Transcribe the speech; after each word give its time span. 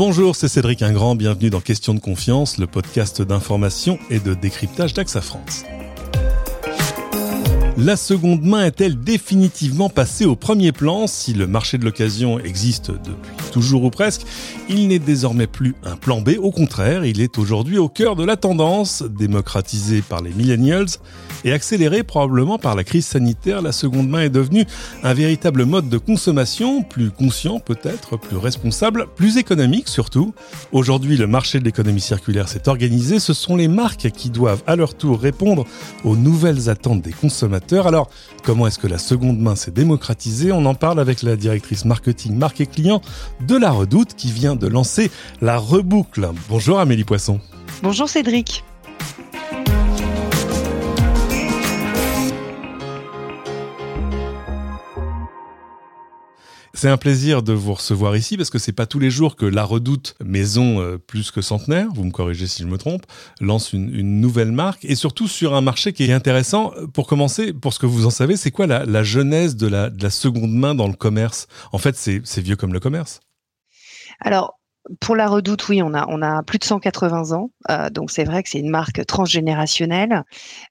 Bonjour, 0.00 0.34
c'est 0.34 0.48
Cédric 0.48 0.80
Ingrand, 0.80 1.14
bienvenue 1.14 1.50
dans 1.50 1.60
Question 1.60 1.92
de 1.92 2.00
confiance, 2.00 2.56
le 2.56 2.66
podcast 2.66 3.20
d'information 3.20 3.98
et 4.08 4.18
de 4.18 4.32
décryptage 4.32 4.94
d'AXA 4.94 5.20
France. 5.20 5.64
La 7.76 7.96
seconde 7.96 8.42
main 8.42 8.64
est-elle 8.64 8.98
définitivement 8.98 9.90
passée 9.90 10.24
au 10.24 10.36
premier 10.36 10.72
plan 10.72 11.06
Si 11.06 11.34
le 11.34 11.46
marché 11.46 11.76
de 11.76 11.84
l'occasion 11.84 12.38
existe 12.38 12.90
depuis 12.90 13.39
toujours 13.50 13.84
ou 13.84 13.90
presque, 13.90 14.22
il 14.68 14.88
n'est 14.88 14.98
désormais 14.98 15.46
plus 15.46 15.74
un 15.84 15.96
plan 15.96 16.20
B, 16.20 16.30
au 16.40 16.50
contraire, 16.50 17.04
il 17.04 17.20
est 17.20 17.38
aujourd'hui 17.38 17.78
au 17.78 17.88
cœur 17.88 18.16
de 18.16 18.24
la 18.24 18.36
tendance, 18.36 19.02
démocratisé 19.02 20.02
par 20.02 20.22
les 20.22 20.30
millennials 20.30 20.86
et 21.44 21.52
accéléré 21.52 22.02
probablement 22.02 22.58
par 22.58 22.74
la 22.74 22.84
crise 22.84 23.06
sanitaire, 23.06 23.62
la 23.62 23.72
seconde 23.72 24.08
main 24.08 24.22
est 24.22 24.30
devenue 24.30 24.64
un 25.02 25.14
véritable 25.14 25.64
mode 25.64 25.88
de 25.88 25.98
consommation, 25.98 26.82
plus 26.82 27.10
conscient 27.10 27.60
peut-être, 27.60 28.16
plus 28.16 28.36
responsable, 28.36 29.06
plus 29.16 29.36
économique 29.36 29.88
surtout. 29.88 30.34
Aujourd'hui, 30.72 31.16
le 31.16 31.26
marché 31.26 31.58
de 31.58 31.64
l'économie 31.64 32.00
circulaire 32.00 32.48
s'est 32.48 32.68
organisé, 32.68 33.18
ce 33.18 33.32
sont 33.32 33.56
les 33.56 33.68
marques 33.68 34.10
qui 34.10 34.30
doivent 34.30 34.62
à 34.66 34.76
leur 34.76 34.94
tour 34.94 35.18
répondre 35.18 35.66
aux 36.04 36.16
nouvelles 36.16 36.68
attentes 36.68 37.02
des 37.02 37.12
consommateurs. 37.12 37.86
Alors, 37.86 38.10
comment 38.44 38.66
est-ce 38.66 38.78
que 38.78 38.86
la 38.86 38.98
seconde 38.98 39.38
main 39.38 39.56
s'est 39.56 39.70
démocratisée? 39.70 40.52
On 40.52 40.64
en 40.66 40.74
parle 40.74 41.00
avec 41.00 41.22
la 41.22 41.36
directrice 41.36 41.84
marketing 41.84 42.36
marque 42.36 42.60
et 42.60 42.66
client 42.66 43.00
de 43.46 43.56
la 43.56 43.70
Redoute 43.70 44.14
qui 44.14 44.30
vient 44.30 44.56
de 44.56 44.66
lancer 44.66 45.10
la 45.40 45.58
Reboucle. 45.58 46.30
Bonjour 46.48 46.78
Amélie 46.78 47.04
Poisson. 47.04 47.40
Bonjour 47.82 48.08
Cédric. 48.08 48.64
C'est 56.72 56.88
un 56.88 56.96
plaisir 56.96 57.42
de 57.42 57.52
vous 57.52 57.74
recevoir 57.74 58.16
ici 58.16 58.38
parce 58.38 58.48
que 58.48 58.58
c'est 58.58 58.72
pas 58.72 58.86
tous 58.86 58.98
les 58.98 59.10
jours 59.10 59.36
que 59.36 59.44
la 59.44 59.64
Redoute, 59.64 60.14
maison 60.24 60.80
euh, 60.80 60.96
plus 60.96 61.30
que 61.30 61.42
centenaire, 61.42 61.88
vous 61.94 62.04
me 62.04 62.10
corrigez 62.10 62.46
si 62.46 62.62
je 62.62 62.68
me 62.68 62.78
trompe, 62.78 63.04
lance 63.38 63.74
une, 63.74 64.20
nouvelle 64.20 64.50
marque 64.50 64.86
et 64.86 64.94
surtout 64.94 65.28
sur 65.28 65.54
un 65.54 65.60
marché 65.60 65.92
qui 65.92 66.04
est 66.04 66.12
intéressant. 66.12 66.72
Pour 66.94 67.06
commencer, 67.06 67.52
pour 67.52 67.74
ce 67.74 67.78
que 67.78 67.84
vous 67.84 68.06
en 68.06 68.10
savez, 68.10 68.36
c'est 68.36 68.50
quoi 68.50 68.66
la, 68.66 68.86
la 68.86 69.02
genèse 69.02 69.56
de 69.56 69.66
la, 69.66 69.90
de 69.90 70.02
la 70.02 70.08
seconde 70.08 70.54
main 70.54 70.74
dans 70.74 70.88
le 70.88 70.94
commerce? 70.94 71.48
En 71.72 71.78
fait, 71.78 71.96
c'est 71.96 72.40
vieux 72.40 72.56
comme 72.56 72.72
le 72.72 72.80
commerce. 72.80 73.20
Alors, 74.20 74.60
pour 75.00 75.14
la 75.14 75.28
Redoute, 75.28 75.68
oui, 75.68 75.82
on 75.82 75.92
a, 75.94 76.42
plus 76.42 76.58
de 76.58 76.64
180 76.64 77.32
ans, 77.32 77.50
euh, 77.70 77.90
donc 77.90 78.10
c'est 78.10 78.24
vrai 78.24 78.42
que 78.42 78.48
c'est 78.48 78.58
une 78.58 78.70
marque 78.70 79.04
transgénérationnelle. 79.06 80.24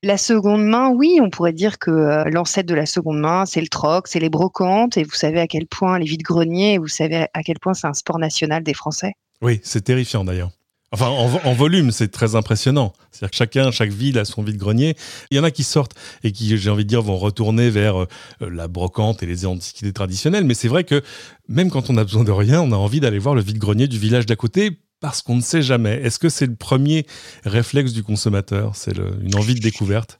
La 0.03 0.17
seconde 0.17 0.63
main, 0.63 0.89
oui, 0.89 1.19
on 1.21 1.29
pourrait 1.29 1.53
dire 1.53 1.77
que 1.79 1.91
euh, 1.91 2.23
l'ancêtre 2.25 2.67
de 2.67 2.75
la 2.75 2.85
seconde 2.85 3.19
main, 3.19 3.45
c'est 3.45 3.61
le 3.61 3.67
troc, 3.67 4.07
c'est 4.07 4.19
les 4.19 4.29
brocantes, 4.29 4.97
et 4.97 5.03
vous 5.03 5.15
savez 5.15 5.39
à 5.39 5.47
quel 5.47 5.67
point 5.67 5.99
les 5.99 6.05
vides-greniers, 6.05 6.79
vous 6.79 6.87
savez 6.87 7.27
à 7.33 7.43
quel 7.43 7.59
point 7.59 7.73
c'est 7.73 7.87
un 7.87 7.93
sport 7.93 8.19
national 8.19 8.63
des 8.63 8.73
Français. 8.73 9.13
Oui, 9.41 9.61
c'est 9.63 9.81
terrifiant 9.81 10.23
d'ailleurs. 10.23 10.49
Enfin, 10.91 11.07
en, 11.07 11.53
volume, 11.53 11.91
c'est 11.91 12.07
très 12.07 12.35
impressionnant. 12.35 12.93
C'est-à-dire 13.11 13.29
que 13.29 13.37
chacun, 13.37 13.71
chaque 13.71 13.91
ville 13.91 14.17
a 14.17 14.25
son 14.25 14.41
vide-grenier. 14.41 14.95
Il 15.29 15.37
y 15.37 15.39
en 15.39 15.43
a 15.43 15.51
qui 15.51 15.63
sortent 15.63 15.93
et 16.23 16.31
qui, 16.31 16.57
j'ai 16.57 16.69
envie 16.71 16.83
de 16.83 16.89
dire, 16.89 17.03
vont 17.03 17.17
retourner 17.17 17.69
vers 17.69 18.01
euh, 18.01 18.07
la 18.41 18.67
brocante 18.67 19.21
et 19.21 19.27
les 19.27 19.45
antiquités 19.45 19.93
traditionnelles. 19.93 20.45
Mais 20.45 20.55
c'est 20.55 20.67
vrai 20.67 20.83
que 20.83 21.03
même 21.47 21.69
quand 21.69 21.91
on 21.91 21.97
a 21.97 22.03
besoin 22.03 22.23
de 22.23 22.31
rien, 22.31 22.61
on 22.61 22.71
a 22.71 22.75
envie 22.75 22.99
d'aller 22.99 23.19
voir 23.19 23.35
le 23.35 23.41
vide-grenier 23.41 23.87
du 23.87 23.99
village 23.99 24.25
d'à 24.25 24.35
côté 24.35 24.79
parce 24.99 25.21
qu'on 25.21 25.35
ne 25.35 25.41
sait 25.41 25.61
jamais. 25.61 26.01
Est-ce 26.01 26.17
que 26.17 26.29
c'est 26.29 26.47
le 26.47 26.55
premier 26.55 27.05
réflexe 27.45 27.93
du 27.93 28.01
consommateur? 28.01 28.75
C'est 28.75 28.97
une 28.97 29.35
envie 29.35 29.55
de 29.55 29.61
découverte? 29.61 30.19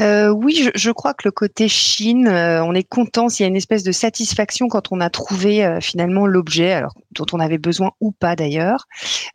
Euh, 0.00 0.30
oui, 0.30 0.68
je, 0.74 0.90
crois 0.90 1.14
que 1.14 1.22
le 1.26 1.30
côté 1.30 1.68
Chine, 1.68 2.26
euh, 2.26 2.64
on 2.64 2.74
est 2.74 2.88
content 2.88 3.28
s'il 3.28 3.44
y 3.44 3.46
a 3.46 3.48
une 3.48 3.56
espèce 3.56 3.82
de 3.82 3.92
satisfaction 3.92 4.68
quand 4.68 4.92
on 4.92 5.00
a 5.00 5.10
trouvé 5.10 5.64
euh, 5.64 5.80
finalement 5.80 6.26
l'objet, 6.26 6.72
alors 6.72 6.94
dont 7.12 7.26
on 7.32 7.40
avait 7.40 7.58
besoin 7.58 7.90
ou 8.00 8.12
pas 8.12 8.36
d'ailleurs. 8.36 8.86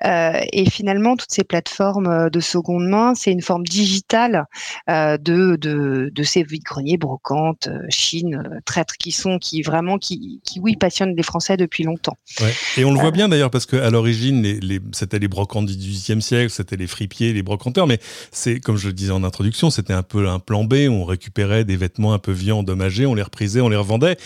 et 0.03 0.69
finalement, 0.69 1.17
toutes 1.17 1.31
ces 1.31 1.43
plateformes 1.43 2.29
de 2.29 2.39
seconde 2.39 2.87
main, 2.87 3.15
c'est 3.15 3.31
une 3.31 3.41
forme 3.41 3.63
digitale 3.63 4.45
de, 4.87 5.17
de, 5.17 6.09
de, 6.13 6.23
ces 6.23 6.43
vides-greniers, 6.43 6.97
brocantes, 6.97 7.67
Chine, 7.89 8.61
traîtres 8.65 8.95
qui 8.97 9.11
sont, 9.11 9.39
qui 9.39 9.61
vraiment, 9.61 9.97
qui, 9.97 10.39
qui 10.45 10.61
oui, 10.61 10.77
passionnent 10.77 11.15
les 11.15 11.23
Français 11.23 11.57
depuis 11.57 11.83
longtemps. 11.83 12.17
Et 12.77 12.85
on 12.85 12.93
le 12.93 12.99
voit 12.99 13.11
bien 13.11 13.27
d'ailleurs 13.27 13.51
parce 13.51 13.65
qu'à 13.65 13.89
l'origine, 13.89 14.41
les, 14.41 14.59
les, 14.61 14.79
c'était 14.93 15.19
les 15.19 15.27
brocantes 15.27 15.65
du 15.65 15.75
XVIIIe 15.75 16.21
siècle, 16.21 16.51
c'était 16.51 16.77
les 16.77 16.87
fripiers, 16.87 17.33
les 17.33 17.43
brocanteurs, 17.43 17.87
mais 17.87 17.99
c'est 18.31 18.61
comme 18.61 18.77
je 18.77 18.87
le 18.87 18.93
disais 18.93 19.11
en 19.11 19.25
introduction, 19.25 19.69
c'était 19.69 19.93
un 19.93 20.03
peu 20.03 20.29
un 20.29 20.39
plan 20.39 20.54
On 20.55 21.05
récupérait 21.05 21.65
des 21.65 21.75
vêtements 21.75 22.13
un 22.13 22.19
peu 22.19 22.31
vieux 22.31 22.53
endommagés, 22.53 23.05
on 23.05 23.15
les 23.15 23.21
reprisait, 23.21 23.61
on 23.61 23.69
les 23.69 23.75
revendait, 23.75 24.17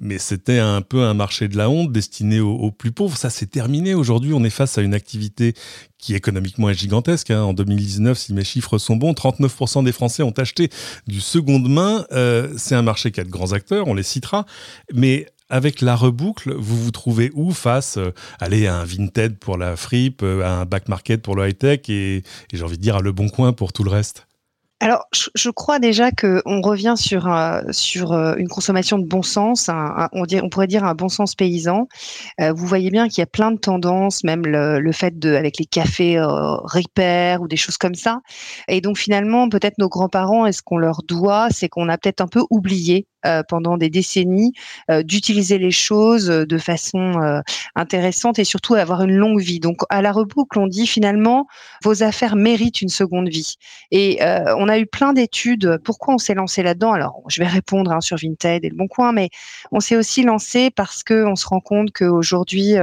mais 0.00 0.18
c'était 0.18 0.58
un 0.58 0.82
peu 0.82 1.02
un 1.02 1.14
marché 1.14 1.48
de 1.48 1.56
la 1.56 1.70
honte 1.70 1.92
destiné 1.92 2.40
aux, 2.40 2.70
plus 2.70 2.92
pauvres. 2.92 3.16
Ça 3.16 3.30
s'est 3.30 3.46
terminé. 3.46 3.94
Aujourd'hui, 3.94 4.32
on 4.34 4.44
est 4.44 4.50
face 4.50 4.78
à 4.78 4.82
une 4.82 4.94
activité 4.94 5.54
qui 5.98 6.14
économiquement 6.14 6.70
est 6.70 6.74
gigantesque. 6.74 7.30
Hein. 7.30 7.42
En 7.42 7.52
2019, 7.52 8.18
si 8.18 8.34
mes 8.34 8.44
chiffres 8.44 8.78
sont 8.78 8.96
bons, 8.96 9.12
39% 9.12 9.84
des 9.84 9.92
Français 9.92 10.22
ont 10.22 10.30
acheté 10.30 10.70
du 11.06 11.20
seconde 11.20 11.68
main. 11.68 12.04
Euh, 12.12 12.52
c'est 12.56 12.74
un 12.74 12.82
marché 12.82 13.10
qui 13.10 13.20
a 13.20 13.24
de 13.24 13.30
grands 13.30 13.52
acteurs, 13.52 13.88
on 13.88 13.94
les 13.94 14.02
citera, 14.02 14.46
mais 14.92 15.26
avec 15.48 15.80
la 15.80 15.94
reboucle, 15.94 16.54
vous 16.54 16.82
vous 16.82 16.90
trouvez 16.90 17.30
où 17.34 17.52
face 17.52 17.98
euh, 17.98 18.10
aller 18.40 18.66
à 18.66 18.78
un 18.78 18.84
Vinted 18.84 19.38
pour 19.38 19.56
la 19.56 19.76
fripe, 19.76 20.22
euh, 20.22 20.42
à 20.42 20.50
un 20.60 20.64
back 20.64 20.88
market 20.88 21.22
pour 21.22 21.36
le 21.36 21.48
high-tech 21.48 21.88
et, 21.88 22.16
et 22.16 22.24
j'ai 22.52 22.64
envie 22.64 22.76
de 22.76 22.82
dire 22.82 22.96
à 22.96 23.00
Le 23.00 23.12
Bon 23.12 23.28
Coin 23.28 23.52
pour 23.52 23.72
tout 23.72 23.84
le 23.84 23.90
reste? 23.90 24.26
Alors, 24.80 25.06
je, 25.34 25.48
crois 25.48 25.78
déjà 25.78 26.10
qu'on 26.10 26.60
revient 26.60 26.96
sur, 26.98 27.32
euh, 27.32 27.62
sur 27.70 28.12
euh, 28.12 28.34
une 28.36 28.48
consommation 28.48 28.98
de 28.98 29.06
bon 29.06 29.22
sens, 29.22 29.70
on, 29.70 30.26
on, 30.42 30.48
pourrait 30.50 30.66
dire 30.66 30.84
un 30.84 30.94
bon 30.94 31.08
sens 31.08 31.34
paysan. 31.34 31.88
Euh, 32.42 32.52
vous 32.52 32.66
voyez 32.66 32.90
bien 32.90 33.08
qu'il 33.08 33.20
y 33.20 33.22
a 33.22 33.26
plein 33.26 33.52
de 33.52 33.56
tendances, 33.56 34.22
même 34.22 34.42
le, 34.44 34.92
fait 34.92 35.18
de, 35.18 35.34
avec 35.34 35.58
les 35.58 35.64
cafés 35.64 36.20
Repair 36.20 37.40
ou 37.40 37.48
des 37.48 37.56
choses 37.56 37.78
comme 37.78 37.94
ça. 37.94 38.20
Et 38.68 38.82
donc 38.82 38.98
finalement, 38.98 39.48
peut-être 39.48 39.78
nos 39.78 39.88
grands-parents, 39.88 40.44
est-ce 40.44 40.62
qu'on 40.62 40.76
leur 40.76 41.02
doit, 41.04 41.48
c'est 41.50 41.70
qu'on 41.70 41.88
a 41.88 41.96
peut-être 41.96 42.20
un 42.20 42.28
peu 42.28 42.42
oublié 42.50 43.06
euh, 43.15 43.15
pendant 43.48 43.76
des 43.76 43.90
décennies, 43.90 44.52
euh, 44.90 45.02
d'utiliser 45.02 45.58
les 45.58 45.70
choses 45.70 46.30
euh, 46.30 46.46
de 46.46 46.58
façon 46.58 46.96
intéressante 47.74 48.38
et 48.38 48.44
surtout 48.44 48.74
avoir 48.74 49.02
une 49.02 49.14
longue 49.14 49.40
vie. 49.40 49.60
Donc 49.60 49.82
à 49.90 50.02
la 50.02 50.12
reboucle, 50.12 50.58
on 50.58 50.66
dit 50.66 50.86
finalement, 50.86 51.46
vos 51.84 52.02
affaires 52.02 52.36
méritent 52.36 52.80
une 52.82 52.88
seconde 52.88 53.28
vie. 53.28 53.56
Et 53.90 54.18
on 54.22 54.68
a 54.68 54.78
eu 54.78 54.86
plein 54.86 55.12
d'études. 55.12 55.78
Pourquoi 55.84 56.14
on 56.14 56.18
s'est 56.18 56.34
lancé 56.34 56.62
là-dedans? 56.62 56.92
Alors, 56.92 57.22
je 57.28 57.40
vais 57.40 57.48
répondre 57.48 57.92
hein, 57.92 58.00
sur 58.00 58.16
Vinted 58.16 58.64
et 58.64 58.68
le 58.68 58.76
Bon 58.76 58.88
Coin, 58.88 59.12
mais 59.12 59.30
on 59.72 59.80
s'est 59.80 59.96
aussi 59.96 60.22
lancé 60.22 60.70
parce 60.70 61.02
que 61.02 61.24
on 61.24 61.36
se 61.36 61.46
rend 61.46 61.60
compte 61.60 61.90
qu'aujourd'hui, 61.92 62.74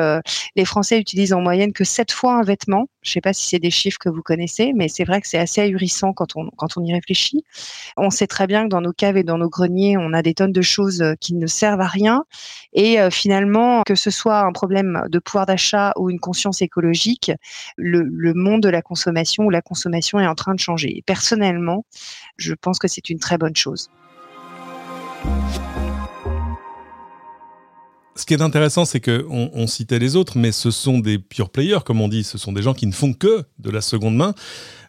les 0.55 0.65
Français 0.65 0.99
utilisent 0.99 1.33
en 1.33 1.41
moyenne 1.41 1.73
que 1.73 1.83
sept 1.83 2.11
fois 2.11 2.35
un 2.35 2.43
vêtement. 2.43 2.87
Je 3.03 3.09
ne 3.09 3.13
sais 3.13 3.21
pas 3.21 3.33
si 3.33 3.45
c'est 3.47 3.59
des 3.59 3.71
chiffres 3.71 3.99
que 3.99 4.09
vous 4.09 4.21
connaissez, 4.21 4.73
mais 4.73 4.87
c'est 4.87 5.03
vrai 5.03 5.21
que 5.21 5.27
c'est 5.27 5.37
assez 5.37 5.61
ahurissant 5.61 6.13
quand 6.13 6.35
on, 6.35 6.49
quand 6.57 6.77
on 6.77 6.83
y 6.83 6.93
réfléchit. 6.93 7.43
On 7.97 8.09
sait 8.09 8.27
très 8.27 8.47
bien 8.47 8.63
que 8.63 8.69
dans 8.69 8.81
nos 8.81 8.93
caves 8.93 9.17
et 9.17 9.23
dans 9.23 9.37
nos 9.37 9.49
greniers, 9.49 9.97
on 9.97 10.13
a 10.13 10.21
des 10.21 10.33
tonnes 10.33 10.51
de 10.51 10.61
choses 10.61 11.01
euh, 11.01 11.13
qui 11.19 11.35
ne 11.35 11.47
servent 11.47 11.81
à 11.81 11.87
rien. 11.87 12.25
Et 12.73 12.99
euh, 12.99 13.09
finalement, 13.09 13.83
que 13.83 13.95
ce 13.95 14.09
soit 14.09 14.39
un 14.39 14.51
problème 14.51 15.03
de 15.09 15.19
pouvoir 15.19 15.45
d'achat 15.45 15.93
ou 15.97 16.09
une 16.09 16.19
conscience 16.19 16.61
écologique, 16.61 17.31
le, 17.77 18.03
le, 18.03 18.33
monde 18.33 18.61
de 18.61 18.69
la 18.69 18.81
consommation 18.81 19.43
ou 19.45 19.49
la 19.49 19.61
consommation 19.61 20.19
est 20.19 20.27
en 20.27 20.35
train 20.35 20.55
de 20.55 20.59
changer. 20.59 21.03
personnellement, 21.05 21.85
je 22.37 22.53
pense 22.53 22.79
que 22.79 22.87
c'est 22.87 23.09
une 23.09 23.19
très 23.19 23.37
bonne 23.37 23.55
chose. 23.55 23.89
Ce 28.15 28.25
qui 28.25 28.35
est 28.35 28.41
intéressant, 28.41 28.85
c'est 28.85 28.99
que 28.99 29.25
on, 29.29 29.65
citait 29.65 29.97
les 29.97 30.15
autres, 30.15 30.37
mais 30.37 30.51
ce 30.51 30.69
sont 30.69 30.99
des 30.99 31.17
pure 31.17 31.49
players, 31.49 31.79
comme 31.83 31.99
on 31.99 32.07
dit. 32.07 32.23
Ce 32.23 32.37
sont 32.37 32.53
des 32.53 32.61
gens 32.61 32.75
qui 32.75 32.85
ne 32.85 32.91
font 32.91 33.13
que 33.13 33.43
de 33.57 33.71
la 33.71 33.81
seconde 33.81 34.15
main. 34.15 34.35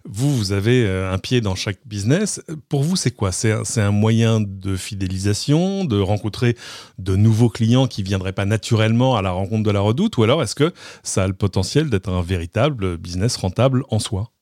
Vous, 0.06 0.36
vous 0.36 0.52
avez 0.52 0.84
euh, 0.84 1.10
un 1.10 1.16
pied 1.16 1.40
dans 1.40 1.54
chaque 1.54 1.78
business. 1.86 2.42
Pour 2.68 2.82
vous, 2.82 2.97
c'est 2.97 3.12
quoi? 3.12 3.32
C'est 3.32 3.80
un, 3.80 3.91
moyen 3.91 4.42
de 4.42 4.76
fidélisation, 4.76 5.86
de 5.86 5.98
rencontrer 5.98 6.56
de 6.98 7.16
nouveaux 7.16 7.48
clients 7.48 7.86
qui 7.86 8.03
viendraient 8.03 8.34
pas 8.34 8.44
naturellement 8.44 9.16
à 9.16 9.22
la 9.22 9.30
rencontre 9.30 9.62
de 9.62 9.70
la 9.70 9.80
redoute, 9.80 10.18
ou 10.18 10.22
alors 10.22 10.42
est-ce 10.42 10.54
que 10.54 10.74
ça 11.03 11.24
a 11.24 11.27
le 11.27 11.32
potentiel 11.32 11.88
d'être 11.88 12.10
un 12.10 12.20
véritable 12.20 12.98
business 12.98 13.36
rentable 13.36 13.84
en 13.88 13.98
soi? 13.98 14.34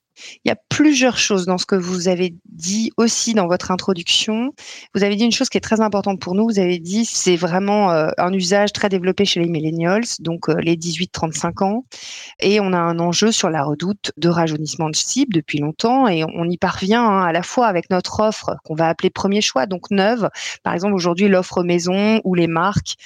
Il 0.44 0.48
y 0.48 0.50
a 0.50 0.56
plusieurs 0.68 1.18
choses 1.18 1.46
dans 1.46 1.58
ce 1.58 1.66
que 1.66 1.74
vous 1.74 2.08
avez 2.08 2.34
dit 2.46 2.90
aussi 2.96 3.34
dans 3.34 3.46
votre 3.46 3.70
introduction. 3.70 4.52
Vous 4.94 5.04
avez 5.04 5.16
dit 5.16 5.24
une 5.24 5.32
chose 5.32 5.48
qui 5.48 5.58
est 5.58 5.62
très 5.62 5.80
importante 5.80 6.20
pour 6.20 6.34
nous. 6.34 6.46
Vous 6.46 6.58
avez 6.58 6.78
dit 6.78 7.04
c'est 7.04 7.36
vraiment 7.36 7.90
euh, 7.90 8.10
un 8.18 8.32
usage 8.32 8.72
très 8.72 8.88
développé 8.88 9.24
chez 9.24 9.40
les 9.40 9.48
millennials, 9.48 10.04
donc 10.20 10.48
euh, 10.48 10.54
les 10.60 10.76
18-35 10.76 11.64
ans. 11.64 11.84
Et 12.40 12.60
on 12.60 12.72
a 12.72 12.78
un 12.78 12.98
enjeu 12.98 13.32
sur 13.32 13.50
la 13.50 13.62
redoute 13.62 14.12
de 14.16 14.28
rajeunissement 14.28 14.90
de 14.90 14.96
cible 14.96 15.34
depuis 15.34 15.58
longtemps 15.58 16.08
et 16.08 16.24
on 16.24 16.48
y 16.48 16.58
parvient 16.58 17.04
hein, 17.04 17.24
à 17.24 17.32
la 17.32 17.42
fois 17.42 17.66
avec 17.66 17.90
notre 17.90 18.20
offre 18.20 18.56
qu'on 18.64 18.74
va 18.74 18.88
appeler 18.88 19.10
premier 19.10 19.40
choix, 19.40 19.66
donc 19.66 19.90
neuve. 19.90 20.28
Par 20.62 20.74
exemple, 20.74 20.94
aujourd'hui, 20.94 21.28
l'offre 21.28 21.62
maison 21.62 22.20
ou 22.24 22.34
les 22.34 22.46
marques 22.46 22.96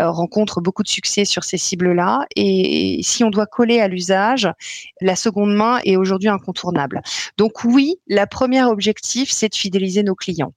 euh, 0.00 0.10
rencontrent 0.10 0.60
beaucoup 0.60 0.82
de 0.82 0.88
succès 0.88 1.24
sur 1.24 1.44
ces 1.44 1.58
cibles-là. 1.58 2.26
Et 2.36 3.00
si 3.02 3.24
on 3.24 3.30
doit 3.30 3.46
coller 3.46 3.80
à 3.80 3.88
l'usage, 3.88 4.48
la 5.00 5.16
seconde 5.16 5.54
main 5.54 5.80
est 5.84 5.96
aujourd'hui 5.96 6.28
un 6.28 6.38
Donc 7.36 7.64
oui, 7.64 7.96
la 8.06 8.26
première 8.26 8.68
objectif, 8.68 9.30
c'est 9.30 9.48
de 9.48 9.54
fidéliser 9.54 10.02
nos 10.02 10.14
clients. 10.14 10.52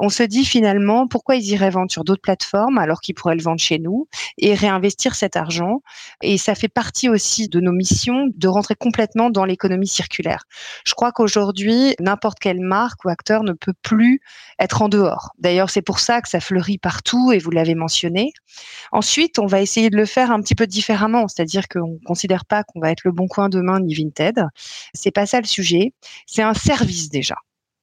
On 0.00 0.08
se 0.08 0.22
dit 0.22 0.44
finalement 0.44 1.08
pourquoi 1.08 1.36
ils 1.36 1.48
iraient 1.50 1.70
vendre 1.70 1.90
sur 1.90 2.04
d'autres 2.04 2.22
plateformes 2.22 2.78
alors 2.78 3.00
qu'ils 3.00 3.14
pourraient 3.14 3.34
le 3.34 3.42
vendre 3.42 3.60
chez 3.60 3.78
nous 3.78 4.08
et 4.38 4.54
réinvestir 4.54 5.14
cet 5.14 5.36
argent? 5.36 5.82
Et 6.22 6.38
ça 6.38 6.54
fait 6.54 6.68
partie 6.68 7.08
aussi 7.08 7.48
de 7.48 7.60
nos 7.60 7.72
missions 7.72 8.28
de 8.34 8.48
rentrer 8.48 8.74
complètement 8.74 9.30
dans 9.30 9.44
l'économie 9.44 9.88
circulaire. 9.88 10.44
Je 10.84 10.94
crois 10.94 11.12
qu'aujourd'hui, 11.12 11.94
n'importe 12.00 12.38
quelle 12.38 12.60
marque 12.60 13.04
ou 13.04 13.08
acteur 13.08 13.42
ne 13.42 13.52
peut 13.52 13.74
plus 13.82 14.20
être 14.60 14.82
en 14.82 14.88
dehors. 14.88 15.30
D'ailleurs, 15.38 15.70
c'est 15.70 15.82
pour 15.82 15.98
ça 16.00 16.20
que 16.20 16.28
ça 16.28 16.40
fleurit 16.40 16.78
partout 16.78 17.32
et 17.32 17.38
vous 17.38 17.50
l'avez 17.50 17.74
mentionné. 17.74 18.32
Ensuite, 18.92 19.38
on 19.38 19.46
va 19.46 19.60
essayer 19.60 19.90
de 19.90 19.96
le 19.96 20.06
faire 20.06 20.30
un 20.30 20.40
petit 20.40 20.54
peu 20.54 20.66
différemment, 20.66 21.28
c'est-à-dire 21.28 21.68
qu'on 21.68 21.94
ne 22.00 22.04
considère 22.06 22.44
pas 22.44 22.64
qu'on 22.64 22.80
va 22.80 22.90
être 22.90 23.02
le 23.04 23.12
bon 23.12 23.26
coin 23.26 23.48
demain 23.48 23.80
ni 23.80 23.94
Vinted. 23.94 24.44
C'est 24.94 25.10
pas 25.10 25.26
ça 25.26 25.37
le 25.40 25.46
sujet. 25.46 25.92
C'est 26.26 26.42
un 26.42 26.54
service 26.54 27.08
déjà. 27.08 27.36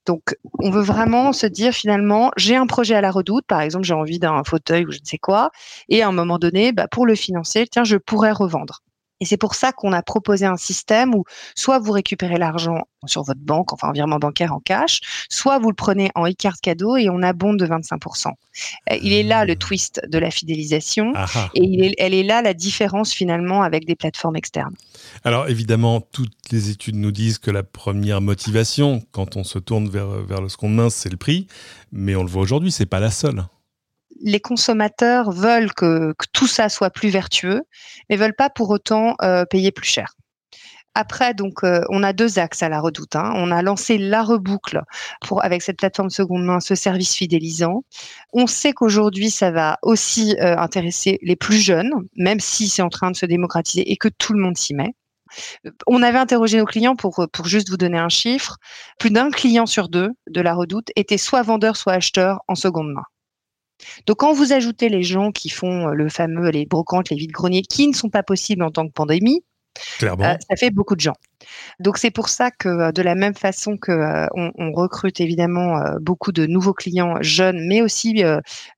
Donc, 0.06 0.36
on 0.60 0.70
veut 0.70 0.84
vraiment 0.84 1.34
se 1.34 1.48
dire 1.48 1.74
finalement, 1.74 2.32
j'ai 2.38 2.56
un 2.56 2.68
projet 2.68 2.96
à 2.96 3.02
la 3.02 3.12
redoute, 3.12 3.46
par 3.48 3.62
exemple, 3.62 3.86
j'ai 3.86 3.94
envie 3.94 4.20
d'un 4.20 4.44
fauteuil 4.44 4.86
ou 4.86 4.92
je 4.92 5.00
ne 5.00 5.06
sais 5.06 5.18
quoi, 5.18 5.50
et 5.90 6.04
à 6.04 6.08
un 6.08 6.12
moment 6.12 6.38
donné, 6.38 6.72
bah, 6.72 6.88
pour 6.88 7.08
le 7.08 7.16
financer, 7.16 7.66
tiens, 7.70 7.84
je 7.84 7.98
pourrais 7.98 8.32
revendre. 8.32 8.84
Et 9.22 9.26
c'est 9.26 9.38
pour 9.38 9.56
ça 9.56 9.72
qu'on 9.72 9.94
a 9.94 10.02
proposé 10.02 10.46
un 10.46 10.58
système 10.58 11.16
où 11.16 11.24
soit 11.56 11.80
vous 11.80 11.92
récupérez 11.92 12.38
l'argent 12.38 12.82
sur 13.06 13.24
votre 13.24 13.40
banque, 13.40 13.72
enfin 13.72 13.90
un 13.90 13.92
virement 13.94 14.18
bancaire 14.18 14.52
en 14.54 14.60
cash, 14.60 15.00
soit 15.30 15.60
vous 15.60 15.70
le 15.70 15.76
prenez 15.76 16.10
en 16.16 16.28
e-card 16.28 16.58
cadeau 16.62 16.98
et 16.98 17.10
on 17.10 17.22
abonde 17.22 17.58
de 17.58 17.66
25%. 17.66 18.28
Euh, 18.28 18.98
il 19.02 19.14
est 19.14 19.24
là 19.24 19.46
le 19.46 19.54
mmh. 19.54 19.58
twist 19.58 20.02
de 20.08 20.18
la 20.18 20.32
fidélisation 20.32 21.14
ah 21.16 21.26
ah. 21.36 21.50
et 21.54 21.94
elle 21.98 22.14
est 22.14 22.24
là 22.24 22.42
la 22.42 22.54
différence 22.54 23.14
finalement 23.14 23.62
avec 23.62 23.86
des 23.86 23.96
plateformes 23.96 24.36
externes. 24.36 24.76
Alors 25.24 25.48
évidemment, 25.48 26.02
toutes 26.02 26.52
les 26.52 26.70
études 26.70 26.96
nous 26.96 27.12
disent 27.12 27.38
que 27.38 27.52
la 27.52 27.64
première 27.64 28.22
motivation 28.22 29.04
quand 29.12 29.36
on 29.36 29.44
se 29.44 29.60
tourne 29.60 29.88
vers, 29.88 30.08
vers 30.08 30.42
le 30.42 30.50
second 30.50 30.70
main, 30.70 30.90
c'est 30.90 31.10
le 31.10 31.18
prix, 31.18 31.48
mais 31.92 32.16
on 32.16 32.24
le 32.24 32.30
voit 32.30 32.42
aujourd'hui, 32.42 32.72
c'est 32.72 32.86
pas 32.86 33.00
la 33.00 33.12
seule 33.12 33.46
les 34.22 34.40
consommateurs 34.40 35.32
veulent 35.32 35.74
que, 35.74 36.14
tout 36.34 36.48
ça 36.48 36.70
soit 36.70 36.90
plus 36.90 37.10
vertueux, 37.10 37.62
mais 38.10 38.16
veulent 38.16 38.36
pas 38.36 38.50
pour 38.50 38.70
autant 38.70 39.16
euh, 39.22 39.46
payer 39.46 39.72
plus 39.72 39.88
cher. 39.88 40.16
Après, 40.98 41.34
donc, 41.34 41.66
euh, 41.66 41.82
on 41.90 42.04
a 42.04 42.14
deux 42.14 42.40
axes 42.40 42.64
à 42.64 42.70
la 42.70 42.80
redoute. 42.80 43.18
Hein. 43.18 43.34
On 43.36 43.52
a 43.52 43.62
lancé 43.62 43.98
la 43.98 44.24
reboucle 44.24 44.82
pour, 45.22 45.44
avec 45.44 45.62
cette 45.62 45.78
plateforme 45.78 46.10
seconde 46.10 46.46
main, 46.46 46.62
ce 46.62 46.74
service 46.74 47.14
fidélisant. 47.14 47.84
On 48.32 48.48
sait 48.48 48.72
qu'aujourd'hui, 48.72 49.30
ça 49.30 49.52
va 49.52 49.78
aussi 49.82 50.38
euh, 50.40 50.58
intéresser 50.58 51.20
les 51.22 51.36
plus 51.36 51.58
jeunes, 51.58 51.92
même 52.16 52.40
si 52.40 52.70
c'est 52.70 52.82
en 52.82 52.90
train 52.90 53.12
de 53.12 53.18
se 53.18 53.26
démocratiser 53.26 53.92
et 53.92 53.98
que 53.98 54.08
tout 54.08 54.32
le 54.32 54.40
monde 54.40 54.58
s'y 54.58 54.74
met. 54.74 54.94
On 55.86 56.02
avait 56.02 56.20
interrogé 56.20 56.60
nos 56.60 56.66
clients 56.66 56.96
pour, 56.96 57.28
pour 57.34 57.46
juste 57.46 57.70
vous 57.70 57.78
donner 57.78 57.98
un 57.98 58.10
chiffre. 58.10 58.58
Plus 58.98 59.10
d'un 59.12 59.32
client 59.32 59.66
sur 59.66 59.90
deux 59.90 60.12
de 60.30 60.40
la 60.40 60.54
redoute 60.54 60.92
était 60.96 61.18
soit 61.18 61.42
vendeur, 61.42 61.76
soit 61.76 61.94
acheteur 61.94 62.40
en 62.48 62.56
seconde 62.56 62.94
main. 62.94 63.04
Donc, 64.06 64.18
quand 64.18 64.34
vous 64.34 64.54
ajoutez 64.54 64.90
les 64.90 65.04
gens 65.04 65.32
qui 65.32 65.50
font 65.50 65.90
euh, 65.90 65.94
le 65.94 66.10
fameux, 66.10 66.50
les 66.50 66.66
brocantes, 66.66 67.10
les 67.10 67.18
vides-greniers, 67.18 67.64
qui 67.64 67.88
ne 67.88 67.94
sont 67.94 68.10
pas 68.10 68.24
possibles 68.24 68.64
en 68.64 68.72
tant 68.72 68.88
que 68.88 68.94
pandémie, 68.94 69.44
euh, 70.04 70.16
ça 70.16 70.56
fait 70.56 70.72
beaucoup 70.72 70.96
de 70.96 71.02
gens. 71.02 71.16
Donc 71.82 71.98
c'est 71.98 72.10
pour 72.10 72.30
ça 72.30 72.50
que 72.50 72.70
euh, 72.70 72.92
de 72.94 73.02
la 73.02 73.14
même 73.14 73.36
façon 73.36 73.76
que 73.76 73.92
on, 74.34 74.72
recrute 74.72 75.20
évidemment 75.20 75.78
beaucoup 76.00 76.32
de 76.32 76.46
nouveaux 76.46 76.74
clients 76.74 77.18
jeunes, 77.20 77.68
mais 77.68 77.82
aussi 77.82 78.24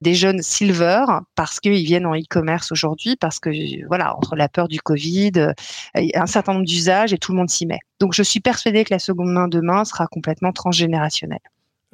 des 0.01 0.15
jeunes 0.15 0.41
silver 0.41 1.05
parce 1.35 1.59
qu'ils 1.59 1.85
viennent 1.85 2.07
en 2.07 2.15
e-commerce 2.15 2.71
aujourd'hui, 2.71 3.15
parce 3.15 3.39
que 3.39 3.51
voilà 3.87 4.17
entre 4.17 4.35
la 4.35 4.49
peur 4.49 4.67
du 4.67 4.81
Covid, 4.81 5.53
un 5.93 6.25
certain 6.25 6.53
nombre 6.53 6.65
d'usages 6.65 7.13
et 7.13 7.19
tout 7.19 7.31
le 7.31 7.37
monde 7.37 7.49
s'y 7.49 7.67
met. 7.67 7.79
Donc 7.99 8.15
je 8.15 8.23
suis 8.23 8.39
persuadée 8.39 8.83
que 8.83 8.93
la 8.93 8.99
seconde 8.99 9.31
main 9.31 9.47
demain 9.47 9.85
sera 9.85 10.07
complètement 10.07 10.51
transgénérationnelle. 10.51 11.39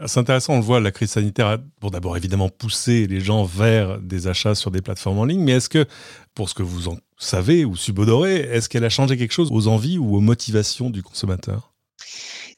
C'est 0.05 0.19
intéressant, 0.19 0.53
on 0.53 0.57
le 0.57 0.63
voit, 0.63 0.79
la 0.79 0.91
crise 0.91 1.11
sanitaire 1.11 1.47
a, 1.47 1.57
d'abord 1.89 2.17
évidemment 2.17 2.49
pousser 2.49 3.07
les 3.07 3.19
gens 3.19 3.43
vers 3.43 3.99
des 3.99 4.27
achats 4.27 4.55
sur 4.55 4.71
des 4.71 4.81
plateformes 4.81 5.19
en 5.19 5.25
ligne, 5.25 5.41
mais 5.41 5.53
est-ce 5.53 5.69
que, 5.69 5.85
pour 6.35 6.49
ce 6.49 6.53
que 6.53 6.63
vous 6.63 6.87
en 6.87 6.97
savez 7.17 7.65
ou 7.65 7.75
subodorez, 7.75 8.35
est-ce 8.35 8.69
qu'elle 8.69 8.85
a 8.85 8.89
changé 8.89 9.17
quelque 9.17 9.33
chose 9.33 9.49
aux 9.51 9.67
envies 9.67 9.97
ou 9.97 10.15
aux 10.15 10.21
motivations 10.21 10.89
du 10.89 11.03
consommateur? 11.03 11.72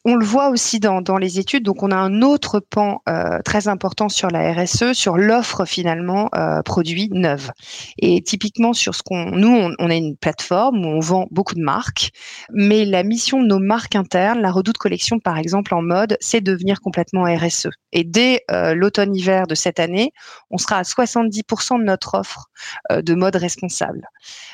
On 0.05 0.15
le 0.15 0.25
voit 0.25 0.49
aussi 0.49 0.79
dans, 0.79 1.17
les 1.17 1.39
études. 1.39 1.63
Donc, 1.63 1.81
on 1.81 1.89
a 1.89 1.95
un 1.95 2.21
autre 2.21 2.59
pan 2.59 3.01
euh, 3.09 3.39
très 3.43 3.67
important 3.67 4.07
sur 4.07 4.29
la 4.29 4.53
RSE, 4.53 4.93
sur 4.93 5.17
l'offre 5.17 5.65
finalement 5.65 6.29
euh, 6.35 6.61
produit 6.61 7.09
neuve. 7.11 7.51
Et 7.97 8.21
typiquement 8.21 8.73
sur 8.73 8.93
ce 8.93 9.01
qu'on, 9.01 9.31
nous, 9.31 9.49
on, 9.49 9.73
on, 9.79 9.89
a 9.89 9.95
une 9.95 10.15
plateforme 10.15 10.85
où 10.85 10.89
on 10.89 10.99
vend 10.99 11.25
beaucoup 11.31 11.55
de 11.55 11.61
marques, 11.61 12.11
mais 12.51 12.85
la 12.85 13.03
mission 13.03 13.41
de 13.41 13.47
nos 13.47 13.59
marques 13.59 13.95
internes, 13.95 14.41
la 14.41 14.51
Redoute 14.51 14.77
Collection 14.77 15.19
par 15.19 15.39
exemple 15.39 15.73
en 15.73 15.81
mode, 15.81 16.17
c'est 16.21 16.41
de 16.41 16.51
devenir 16.51 16.81
complètement 16.81 17.23
RSE. 17.23 17.69
Et 17.95 18.03
dès 18.03 18.41
euh, 18.51 18.75
l'automne-hiver 18.75 19.47
de 19.47 19.55
cette 19.55 19.79
année, 19.79 20.11
on 20.51 20.57
sera 20.57 20.77
à 20.77 20.81
70% 20.81 21.79
de 21.79 21.83
notre 21.83 22.15
offre 22.15 22.47
euh, 22.91 23.01
de 23.01 23.15
mode 23.15 23.37
responsable. 23.37 24.07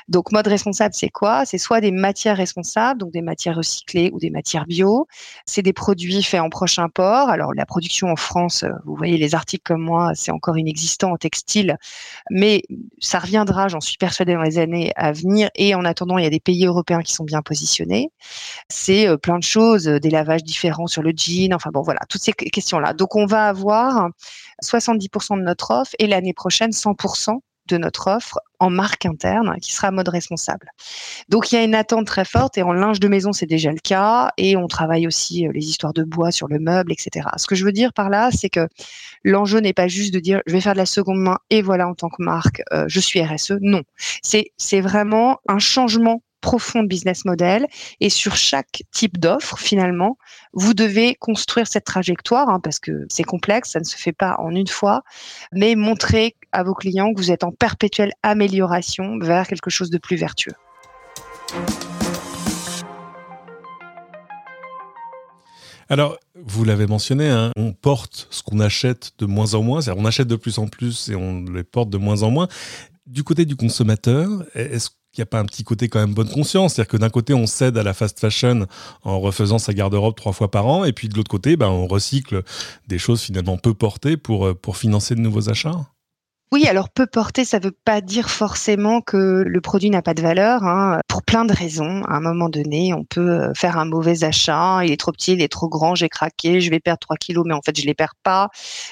Donc, 0.08 0.32
mode 0.32 0.48
responsable, 0.48 0.94
c'est 0.94 1.10
quoi? 1.10 1.44
C'est 1.46 1.58
soit 1.58 1.82
des 1.82 1.92
matières 1.92 2.38
responsables, 2.38 3.00
donc 3.00 3.12
des 3.12 3.24
matières 3.24 3.56
recyclées 3.56 4.12
ou 4.14 4.20
des 4.20 4.30
matières 4.30 4.68
bio 4.68 5.08
c'est 5.46 5.62
des 5.62 5.74
produits 5.74 6.24
faits 6.24 6.42
en 6.42 6.50
proche 6.50 6.80
import. 6.80 7.30
Alors 7.30 7.54
la 7.54 7.66
production 7.66 8.08
en 8.08 8.16
France, 8.16 8.64
euh, 8.64 8.72
vous 8.86 8.96
voyez 8.96 9.18
les 9.18 9.36
articles 9.36 9.64
comme 9.64 9.82
moi, 9.82 10.12
c'est 10.16 10.32
encore 10.32 10.58
inexistant 10.58 11.12
en 11.12 11.18
textile, 11.18 11.78
mais 12.30 12.64
ça 13.00 13.20
reviendra, 13.20 13.68
j'en 13.68 13.80
suis 13.80 13.98
persuadée, 13.98 14.34
dans 14.34 14.42
les 14.42 14.58
années 14.60 14.92
à 14.96 15.12
venir. 15.12 15.50
Et 15.56 15.76
en 15.76 15.86
attendant, 15.86 16.18
il 16.18 16.24
y 16.24 16.28
a 16.28 16.30
des 16.32 16.40
pays 16.40 16.66
européens 16.66 17.02
qui 17.02 17.14
sont 17.14 17.24
bien 17.24 17.42
positionnés. 17.42 18.12
C'est 18.70 19.08
euh, 19.08 19.18
plein 19.18 19.38
de 19.38 19.44
choses, 19.44 19.88
euh, 19.88 20.00
des 20.00 20.10
lavages 20.10 20.44
différents 20.44 20.88
sur 20.88 21.02
le 21.02 21.12
jean, 21.16 21.54
enfin 21.54 21.72
bon 21.72 21.82
voilà, 21.82 22.02
toutes 22.10 22.22
ces 22.22 22.34
questions-là. 22.34 22.94
Donc 22.94 23.16
on 23.16 23.26
va 23.26 23.48
avoir 23.48 24.10
70% 24.64 25.38
de 25.38 25.44
notre 25.44 25.72
offre 25.72 25.92
et 26.00 26.08
l'année 26.08 26.34
prochaine 26.34 26.72
100% 26.72 27.40
de 27.72 27.78
notre 27.78 28.08
offre 28.08 28.40
en 28.60 28.70
marque 28.70 29.06
interne 29.06 29.56
qui 29.62 29.74
sera 29.74 29.92
mode 29.92 30.10
responsable. 30.10 30.68
Donc 31.30 31.52
il 31.52 31.56
y 31.56 31.58
a 31.58 31.64
une 31.64 31.76
attente 31.76 32.06
très 32.06 32.26
forte 32.26 32.58
et 32.58 32.64
en 32.64 32.74
linge 32.74 33.00
de 33.00 33.08
maison 33.08 33.34
c'est 33.34 33.46
déjà 33.46 33.72
le 33.72 33.80
cas 33.80 34.32
et 34.38 34.56
on 34.56 34.68
travaille 34.68 35.08
aussi 35.08 35.48
euh, 35.48 35.52
les 35.54 35.66
histoires 35.68 35.94
de 35.94 36.04
bois 36.04 36.32
sur 36.32 36.48
le 36.48 36.60
meuble, 36.60 36.92
etc. 36.92 37.28
Ce 37.38 37.48
que 37.48 37.56
je 37.56 37.66
veux 37.66 37.72
dire 37.72 37.94
par 37.94 38.10
là, 38.10 38.30
c'est 38.32 38.50
que 38.50 38.68
l'enjeu 39.24 39.60
n'est 39.60 39.74
pas 39.74 39.88
juste 39.88 40.14
de 40.14 40.20
dire 40.20 40.42
je 40.46 40.54
vais 40.54 40.62
faire 40.62 40.74
de 40.74 40.78
la 40.78 40.86
seconde 40.86 41.20
main 41.20 41.40
et 41.50 41.62
voilà 41.62 41.88
en 41.88 41.96
tant 41.96 42.10
que 42.10 42.22
marque 42.24 42.62
euh, 42.72 42.86
je 42.88 43.00
suis 43.00 43.22
RSE. 43.22 43.54
Non, 43.62 43.82
c'est 44.22 44.52
c'est 44.58 44.82
vraiment 44.82 45.40
un 45.48 45.60
changement 45.60 46.22
profond 46.42 46.84
de 46.84 46.88
business 46.88 47.24
model 47.24 47.68
et 48.00 48.10
sur 48.10 48.36
chaque 48.36 48.84
type 48.92 49.20
d'offre, 49.20 49.58
finalement, 49.58 50.18
vous 50.54 50.74
devez 50.74 51.16
construire 51.16 51.68
cette 51.68 51.86
trajectoire 51.86 52.50
hein, 52.50 52.60
parce 52.60 52.80
que 52.80 53.06
c'est 53.10 53.24
complexe, 53.24 53.72
ça 53.72 53.80
ne 53.80 53.86
se 53.86 53.96
fait 53.96 54.12
pas 54.12 54.36
en 54.40 54.54
une 54.54 54.68
fois, 54.68 55.04
mais 55.54 55.76
montrer 55.76 56.36
à 56.52 56.64
vos 56.64 56.74
clients 56.74 57.14
que 57.14 57.20
vous 57.20 57.32
êtes 57.32 57.44
en 57.44 57.52
perpétuelle 57.52 58.14
amélioration 58.24 59.20
vers 59.20 59.48
quelque 59.48 59.70
chose 59.70 59.90
de 59.90 59.98
plus 59.98 60.18
vertueux. 60.18 60.54
Alors, 65.90 66.18
vous 66.36 66.64
l'avez 66.64 66.88
mentionné, 66.88 67.30
hein, 67.30 67.52
on 67.58 67.74
porte 67.74 68.28
ce 68.30 68.42
qu'on 68.44 68.62
achète 68.62 69.12
de 69.18 69.26
moins 69.26 69.56
en 69.56 69.62
moins, 69.62 69.82
c'est-à-dire 69.82 70.02
on 70.02 70.06
achète 70.06 70.28
de 70.28 70.38
plus 70.38 70.58
en 70.58 70.68
plus 70.68 71.10
et 71.10 71.16
on 71.16 71.44
les 71.44 71.66
porte 71.66 71.90
de 71.90 71.98
moins 71.98 72.24
en 72.24 72.32
moins. 72.32 72.48
Du 73.08 73.24
côté 73.26 73.44
du 73.44 73.58
consommateur, 73.58 74.30
est-ce 74.56 74.90
qu'il 74.90 75.20
n'y 75.20 75.24
a 75.24 75.26
pas 75.26 75.40
un 75.40 75.46
petit 75.46 75.66
côté 75.66 75.90
quand 75.90 76.00
même 76.00 76.14
bonne 76.14 76.30
conscience? 76.30 76.76
C'est-à-dire 76.76 76.92
que 76.92 76.98
d'un 76.98 77.10
côté, 77.10 77.34
on 77.34 77.46
cède 77.46 77.78
à 77.78 77.84
la 77.84 77.94
fast 77.94 78.22
fashion 78.22 78.68
en 79.04 79.20
refaisant 79.20 79.60
sa 79.60 79.74
garde-robe 79.74 80.16
trois 80.16 80.32
fois 80.32 80.50
par 80.50 80.66
an, 80.66 80.86
et 80.86 80.94
puis 80.94 81.10
de 81.10 81.16
l'autre 81.18 81.30
côté, 81.30 81.58
ben, 81.58 81.68
on 81.68 81.88
recycle 81.88 82.44
des 82.88 82.98
choses 82.98 83.22
finalement 83.22 83.58
peu 83.58 83.74
portées 83.74 84.16
pour, 84.16 84.48
euh, 84.48 84.54
pour 84.54 84.78
financer 84.78 85.16
de 85.16 85.20
nouveaux 85.20 85.50
achats? 85.50 85.76
Oui, 86.54 86.68
alors 86.68 86.90
peu 86.90 87.08
porter, 87.08 87.46
ça 87.46 87.60
ne 87.60 87.64
veut 87.64 87.78
pas 87.86 88.02
dire 88.02 88.30
forcément 88.30 89.00
que 89.00 89.42
le 89.48 89.62
produit 89.62 89.90
n'a 89.90 90.02
pas 90.02 90.14
de 90.14 90.22
valeur. 90.22 90.64
Hein. 90.64 91.00
Pour 91.08 91.24
plein 91.24 91.46
de 91.46 91.54
raisons, 91.54 92.04
à 92.04 92.16
un 92.16 92.20
moment 92.20 92.50
donné, 92.50 92.94
on 92.94 93.06
peut 93.06 93.30
euh, 93.30 93.54
faire 93.54 93.78
un 93.78 93.86
mauvais 93.86 94.26
achat. 94.26 94.82
Il 94.84 94.92
est 94.92 95.00
trop 95.00 95.14
petit, 95.14 95.32
il 95.32 95.42
est 95.42 95.48
trop 95.48 95.70
grand, 95.70 95.96
j'ai 95.96 96.10
craqué, 96.10 96.60
je 96.60 96.70
vais 96.70 96.82
perdre 96.82 97.00
3 97.00 97.16
kilos, 97.16 97.46
mais 97.48 97.54
en 97.54 97.62
fait 97.62 97.80
je 97.80 97.86
les 97.86 97.94
perds 97.94 98.16
pas. 98.22 98.50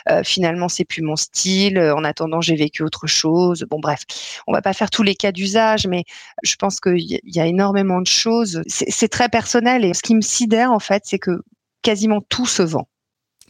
Euh, 0.09 0.21
finalement, 0.23 0.69
c'est 0.69 0.85
plus 0.85 1.01
mon 1.01 1.17
style. 1.17 1.77
En 1.79 2.05
attendant, 2.05 2.39
j'ai 2.39 2.55
vécu 2.55 2.81
autre 2.83 3.07
chose. 3.07 3.65
Bon, 3.69 3.79
bref, 3.79 4.03
on 4.47 4.53
va 4.53 4.61
pas 4.61 4.71
faire 4.71 4.89
tous 4.89 5.03
les 5.03 5.15
cas 5.15 5.33
d'usage, 5.33 5.85
mais 5.85 6.05
je 6.43 6.55
pense 6.55 6.79
qu'il 6.79 7.19
y 7.21 7.39
a 7.41 7.45
énormément 7.45 7.99
de 7.99 8.07
choses. 8.07 8.61
C'est 8.67 9.09
très 9.09 9.27
personnel 9.27 9.83
et 9.83 9.93
ce 9.93 10.01
qui 10.01 10.15
me 10.15 10.21
sidère 10.21 10.71
en 10.71 10.79
fait, 10.79 11.03
c'est 11.05 11.19
que 11.19 11.41
quasiment 11.81 12.21
tout 12.29 12.45
se 12.45 12.61
vend. 12.61 12.87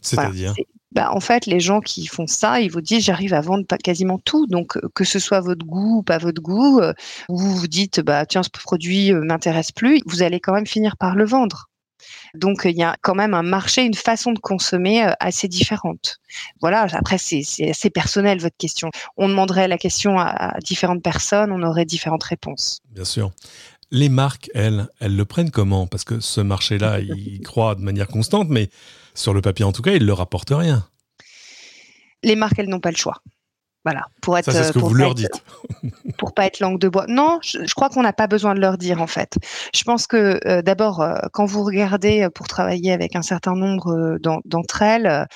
C'est-à-dire? 0.02 0.52
Bah, 0.92 1.12
en 1.12 1.20
fait, 1.20 1.46
les 1.46 1.60
gens 1.60 1.80
qui 1.80 2.06
font 2.06 2.26
ça, 2.26 2.60
ils 2.60 2.70
vous 2.70 2.80
disent 2.80 3.04
j'arrive 3.04 3.34
à 3.34 3.40
vendre 3.40 3.64
quasiment 3.82 4.18
tout. 4.18 4.46
Donc, 4.46 4.76
euh, 4.76 4.88
que 4.94 5.04
ce 5.04 5.18
soit 5.18 5.40
votre 5.40 5.64
goût 5.64 5.98
ou 5.98 6.02
pas 6.02 6.18
votre 6.18 6.42
goût, 6.42 6.80
euh, 6.80 6.92
vous 7.28 7.56
vous 7.56 7.68
dites 7.68 8.00
bah 8.00 8.26
tiens 8.26 8.42
ce 8.42 8.50
produit 8.50 9.12
euh, 9.12 9.22
m'intéresse 9.22 9.72
plus, 9.72 10.00
vous 10.06 10.22
allez 10.22 10.40
quand 10.40 10.52
même 10.52 10.66
finir 10.66 10.96
par 10.96 11.14
le 11.14 11.24
vendre. 11.24 11.66
Donc 12.34 12.62
il 12.64 12.76
y 12.76 12.82
a 12.82 12.96
quand 13.02 13.14
même 13.14 13.34
un 13.34 13.42
marché, 13.42 13.84
une 13.84 13.94
façon 13.94 14.32
de 14.32 14.38
consommer 14.38 15.06
assez 15.20 15.48
différente. 15.48 16.18
Voilà, 16.60 16.86
après 16.92 17.18
c'est 17.18 17.42
assez 17.68 17.90
personnel 17.90 18.38
votre 18.38 18.56
question. 18.56 18.90
On 19.16 19.28
demanderait 19.28 19.68
la 19.68 19.78
question 19.78 20.18
à 20.18 20.56
différentes 20.64 21.02
personnes, 21.02 21.52
on 21.52 21.62
aurait 21.62 21.84
différentes 21.84 22.24
réponses. 22.24 22.80
Bien 22.90 23.04
sûr. 23.04 23.32
Les 23.90 24.08
marques, 24.08 24.48
elles, 24.54 24.88
elles 25.00 25.16
le 25.16 25.24
prennent 25.24 25.50
comment? 25.50 25.86
Parce 25.88 26.04
que 26.04 26.20
ce 26.20 26.40
marché-là, 26.40 27.00
il 27.00 27.40
croît 27.40 27.74
de 27.74 27.80
manière 27.80 28.06
constante, 28.06 28.48
mais 28.48 28.70
sur 29.14 29.34
le 29.34 29.40
papier 29.40 29.64
en 29.64 29.72
tout 29.72 29.82
cas, 29.82 29.92
il 29.92 30.02
ne 30.02 30.06
leur 30.06 30.18
rapporte 30.18 30.50
rien. 30.50 30.86
Les 32.22 32.36
marques, 32.36 32.58
elles 32.58 32.68
n'ont 32.68 32.80
pas 32.80 32.90
le 32.90 32.96
choix. 32.96 33.22
Voilà, 33.84 34.08
pour 34.20 34.36
être. 34.36 34.44
Ça, 34.44 34.52
c'est 34.52 34.68
ce 34.68 34.72
que 34.72 34.78
vous 34.78 34.92
leur 34.92 35.14
dites. 35.14 35.42
pour 36.18 36.34
pas 36.34 36.44
être 36.44 36.60
langue 36.60 36.78
de 36.78 36.88
bois. 36.88 37.06
Non, 37.08 37.38
je, 37.42 37.72
crois 37.72 37.88
qu'on 37.88 38.02
n'a 38.02 38.12
pas 38.12 38.26
besoin 38.26 38.54
de 38.54 38.60
leur 38.60 38.76
dire 38.76 39.00
en 39.00 39.06
fait. 39.06 39.38
Je 39.74 39.82
pense 39.84 40.06
que 40.06 40.38
euh, 40.46 40.60
d'abord, 40.60 41.00
euh, 41.00 41.14
quand 41.32 41.46
vous 41.46 41.64
regardez 41.64 42.28
pour 42.34 42.46
travailler 42.46 42.92
avec 42.92 43.16
un 43.16 43.22
certain 43.22 43.54
nombre 43.54 44.18
d'entre 44.44 44.82
elles, 44.82 45.26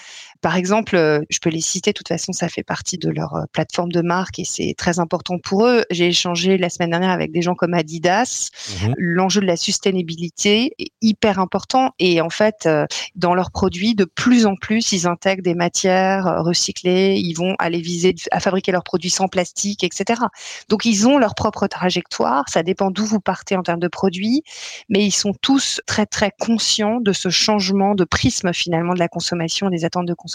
par 0.45 0.57
exemple, 0.57 0.95
euh, 0.95 1.23
je 1.31 1.39
peux 1.39 1.49
les 1.49 1.63
citer, 1.63 1.93
de 1.93 1.97
toute 1.97 2.09
façon, 2.09 2.33
ça 2.33 2.51
fait 2.51 2.63
partie 2.63 2.99
de 2.99 3.09
leur 3.09 3.35
euh, 3.35 3.45
plateforme 3.51 3.91
de 3.91 4.03
marque 4.03 4.39
et 4.39 4.45
c'est 4.45 4.75
très 4.77 4.99
important 4.99 5.39
pour 5.39 5.65
eux. 5.65 5.85
J'ai 5.91 6.09
échangé 6.09 6.59
la 6.59 6.69
semaine 6.69 6.91
dernière 6.91 7.13
avec 7.13 7.33
des 7.33 7.41
gens 7.41 7.55
comme 7.55 7.73
Adidas. 7.73 8.51
Mhm. 8.83 8.95
L'enjeu 8.99 9.41
de 9.41 9.47
la 9.47 9.57
sustainabilité 9.57 10.75
est 10.79 10.91
hyper 11.01 11.39
important 11.39 11.93
et 11.99 12.21
en 12.21 12.29
fait, 12.29 12.67
euh, 12.67 12.85
dans 13.15 13.35
leurs 13.35 13.53
produits, 13.53 13.95
de 13.95 14.05
plus 14.05 14.45
en 14.45 14.55
plus, 14.55 14.93
ils 14.93 15.07
intègrent 15.07 15.43
des 15.43 15.55
matières 15.55 16.45
recyclées, 16.45 17.15
ils 17.15 17.33
vont 17.33 17.55
aller 17.59 17.81
viser 17.81 18.15
à 18.31 18.39
fabriquer 18.39 18.71
leurs 18.71 18.85
produits 18.85 19.09
sans 19.09 19.29
plastique, 19.29 19.83
etc. 19.83 20.21
Donc, 20.69 20.85
ils 20.85 21.09
ont 21.09 21.17
leur 21.17 21.35
propre 21.35 21.69
trajectoire. 21.69 22.51
Ça 22.51 22.63
dépend 22.63 22.91
d'où 22.91 23.07
vous 23.07 23.21
partez 23.21 23.57
en 23.57 23.63
termes 23.63 23.81
de 23.81 23.89
produits, 23.89 24.43
mais 24.91 25.07
ils 25.07 25.11
sont 25.11 25.33
tous 25.41 25.81
très, 25.87 26.05
très 26.05 26.33
conscients 26.39 27.01
de 27.01 27.15
ce 27.15 27.31
changement 27.31 27.95
de 27.95 28.05
prisme 28.05 28.53
finalement 28.53 28.93
de 28.93 28.99
la 28.99 29.09
consommation 29.09 29.69
et 29.69 29.71
des 29.71 29.87
attentes 29.87 30.05
de 30.05 30.13
consommation 30.13 30.34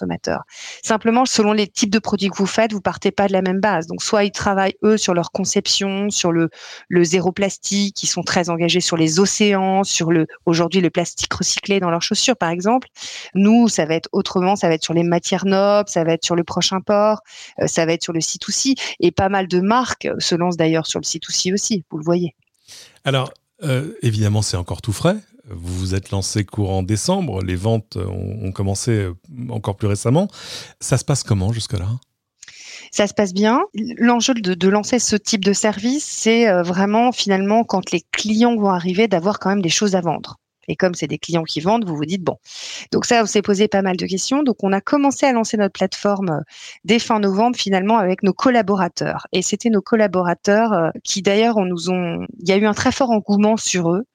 Simplement, 0.84 1.26
selon 1.26 1.54
les 1.54 1.68
types 1.68 1.90
de 1.90 2.00
produits 2.00 2.30
que 2.30 2.38
vous 2.38 2.46
faites, 2.46 2.74
vous 2.74 2.82
partez 2.82 3.12
pas 3.12 3.28
de 3.28 3.34
la 3.34 3.42
même 3.42 3.60
base. 3.60 3.88
Donc, 3.88 4.02
soit 4.04 4.24
ils 4.24 4.32
travaillent 4.32 4.76
eux 4.84 4.98
sur 4.98 5.14
leur 5.14 5.32
conception, 5.32 6.10
sur 6.10 6.32
le, 6.32 6.50
zéro 7.04 7.32
plastique, 7.32 8.02
ils 8.04 8.08
sont 8.08 8.24
très 8.24 8.50
engagés 8.50 8.82
sur 8.82 8.98
les 8.98 9.20
océans, 9.20 9.84
sur 9.84 10.12
le 10.12 10.28
aujourd'hui 10.46 10.82
le 10.82 10.90
plastique 10.90 11.34
recyclé 11.34 11.80
dans 11.80 11.90
leurs 11.90 12.02
chaussures, 12.02 12.36
par 12.36 12.50
exemple. 12.50 12.88
Nous, 13.36 13.68
ça 13.68 13.86
va 13.86 13.96
être 13.96 14.10
autrement, 14.12 14.56
ça 14.56 14.68
va 14.68 14.76
être 14.76 14.84
sur 14.84 14.94
les 14.94 15.04
matières 15.04 15.46
nobles, 15.46 15.90
ça 15.90 16.04
va 16.04 16.14
être 16.14 16.26
sur 16.26 16.36
le 16.36 16.44
prochain 16.44 16.82
port, 16.82 17.22
euh, 17.62 17.68
ça 17.68 17.86
va 17.86 17.94
être 17.94 18.04
sur 18.04 18.14
le 18.14 18.22
site 18.22 18.48
aussi. 18.48 18.76
Et 19.00 19.12
pas 19.12 19.30
mal 19.30 19.48
de 19.48 19.60
marques 19.60 20.08
se 20.20 20.36
lancent 20.36 20.58
d'ailleurs 20.58 20.88
sur 20.88 21.00
le 21.00 21.06
site 21.06 21.28
aussi 21.30 21.54
aussi. 21.54 21.84
Vous 21.90 21.98
le 21.98 22.04
voyez. 22.04 22.36
Alors, 23.06 23.32
euh, 23.64 23.94
évidemment, 24.02 24.42
c'est 24.42 24.58
encore 24.58 24.82
tout 24.82 24.94
frais. 24.94 25.18
Vous 25.48 25.78
vous 25.78 25.96
êtes 25.96 26.12
lancé 26.12 26.44
courant 26.44 26.84
décembre, 26.84 27.42
les 27.44 27.56
ventes 27.56 27.98
ont, 27.98 28.52
commencé 28.52 29.08
encore 29.50 29.78
plus 29.78 29.88
récemment. 29.88 30.28
Ça 30.80 30.98
se 30.98 31.06
passe 31.06 31.24
comment 31.24 31.54
jusque-là? 31.54 31.88
Ça 32.92 33.08
se 33.08 33.14
passe 33.14 33.34
bien. 33.34 33.62
L'enjeu 33.98 34.34
de, 34.34 34.70
lancer 34.70 35.00
ce 35.00 35.16
type 35.16 35.46
de 35.46 35.54
service, 35.54 36.06
c'est 36.06 36.50
euh, 36.50 36.64
vraiment 36.64 37.12
finalement 37.12 37.64
quand 37.64 37.92
les 37.92 38.02
clients 38.12 38.56
vont 38.56 38.70
arriver 38.70 39.08
d'avoir 39.08 39.40
quand 39.40 39.50
même 39.50 39.62
des 39.62 39.70
choses 39.70 39.96
à 39.96 40.02
vendre. 40.02 40.38
Et 40.70 40.76
comme 40.76 40.94
c'est 40.94 41.08
des 41.08 41.18
clients 41.18 41.44
qui 41.44 41.62
vendent, 41.62 41.86
vous 41.86 41.96
vous 41.96 42.06
dites 42.06 42.24
bon. 42.24 42.38
Donc 42.92 43.06
ça, 43.06 43.24
on 43.24 43.26
s'est 43.26 43.42
posé 43.42 43.68
pas 43.68 43.82
mal 43.82 43.98
de 43.98 44.06
questions. 44.06 44.44
Donc 44.44 44.58
on 44.64 44.72
a 44.72 44.82
commencé 44.82 45.26
à 45.26 45.34
lancer 45.34 45.58
notre 45.58 45.74
plateforme 45.74 46.30
euh, 46.30 46.42
dès 46.86 47.00
fin 47.00 47.20
novembre 47.20 47.58
finalement 47.58 47.98
avec 47.98 48.24
nos 48.24 48.34
collaborateurs. 48.34 49.28
Et 49.34 49.42
c'était 49.42 49.70
nos 49.70 49.82
collaborateurs 49.82 50.74
euh, 50.74 50.90
qui 51.04 51.22
d'ailleurs 51.22 51.58
on 51.58 51.66
nous 51.66 51.90
ont. 51.90 52.26
Il 52.40 52.48
y 52.48 52.52
a 52.52 52.58
eu 52.58 52.66
un 52.66 52.74
très 52.74 52.92
fort 52.92 53.10
engouement 53.10 53.58
sur 53.58 53.92
eux. 53.92 54.06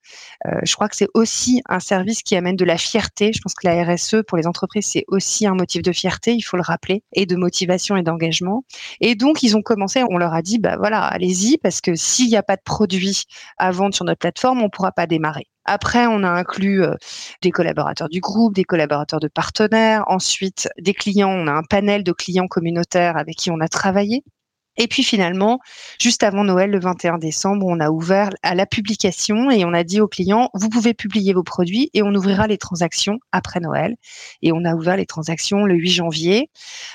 Euh, 0.46 0.58
je 0.64 0.74
crois 0.74 0.88
que 0.88 0.96
c'est 0.96 1.08
aussi 1.14 1.62
un 1.68 1.80
service 1.80 2.22
qui 2.22 2.36
amène 2.36 2.56
de 2.56 2.64
la 2.64 2.78
fierté. 2.78 3.32
Je 3.34 3.40
pense 3.40 3.54
que 3.54 3.66
la 3.66 3.84
RSE 3.84 4.22
pour 4.26 4.38
les 4.38 4.46
entreprises 4.46 4.86
c'est 4.86 5.04
aussi 5.08 5.46
un 5.46 5.54
motif 5.54 5.82
de 5.82 5.92
fierté, 5.92 6.34
il 6.34 6.42
faut 6.42 6.56
le 6.56 6.62
rappeler, 6.62 7.02
et 7.12 7.26
de 7.26 7.36
motivation 7.36 7.96
et 7.96 8.02
d'engagement. 8.02 8.64
Et 9.00 9.14
donc 9.14 9.42
ils 9.42 9.56
ont 9.56 9.62
commencé. 9.62 10.02
On 10.10 10.18
leur 10.18 10.34
a 10.34 10.42
dit 10.42 10.58
bah 10.58 10.76
voilà, 10.76 11.02
allez-y 11.04 11.58
parce 11.58 11.80
que 11.80 11.94
s'il 11.94 12.28
n'y 12.28 12.36
a 12.36 12.42
pas 12.42 12.56
de 12.56 12.62
produits 12.64 13.24
à 13.58 13.70
vendre 13.70 13.94
sur 13.94 14.04
notre 14.04 14.18
plateforme, 14.18 14.62
on 14.62 14.70
pourra 14.70 14.92
pas 14.92 15.06
démarrer. 15.06 15.46
Après, 15.66 16.06
on 16.06 16.22
a 16.22 16.28
inclus 16.28 16.82
euh, 16.82 16.94
des 17.42 17.50
collaborateurs 17.50 18.08
du 18.10 18.20
groupe, 18.20 18.54
des 18.54 18.64
collaborateurs 18.64 19.20
de 19.20 19.28
partenaires, 19.28 20.04
ensuite 20.08 20.68
des 20.78 20.92
clients. 20.92 21.30
On 21.30 21.46
a 21.46 21.52
un 21.52 21.62
panel 21.62 22.04
de 22.04 22.12
clients 22.12 22.48
communautaires 22.48 23.16
avec 23.16 23.36
qui 23.36 23.50
on 23.50 23.60
a 23.60 23.68
travaillé 23.68 24.24
et 24.76 24.88
puis 24.88 25.04
finalement, 25.04 25.60
juste 26.00 26.22
avant 26.22 26.42
Noël, 26.42 26.70
le 26.70 26.80
21 26.80 27.18
décembre, 27.18 27.66
on 27.66 27.78
a 27.78 27.90
ouvert 27.90 28.30
à 28.42 28.54
la 28.54 28.66
publication 28.66 29.50
et 29.50 29.64
on 29.64 29.72
a 29.72 29.84
dit 29.84 30.00
aux 30.00 30.08
clients, 30.08 30.50
vous 30.54 30.68
pouvez 30.68 30.94
publier 30.94 31.32
vos 31.32 31.44
produits 31.44 31.90
et 31.94 32.02
on 32.02 32.12
ouvrira 32.14 32.48
les 32.48 32.58
transactions 32.58 33.20
après 33.30 33.60
Noël. 33.60 33.96
Et 34.42 34.52
on 34.52 34.64
a 34.64 34.74
ouvert 34.74 34.96
les 34.96 35.06
transactions 35.06 35.64
le 35.64 35.74
8 35.74 35.90
janvier. 35.90 36.50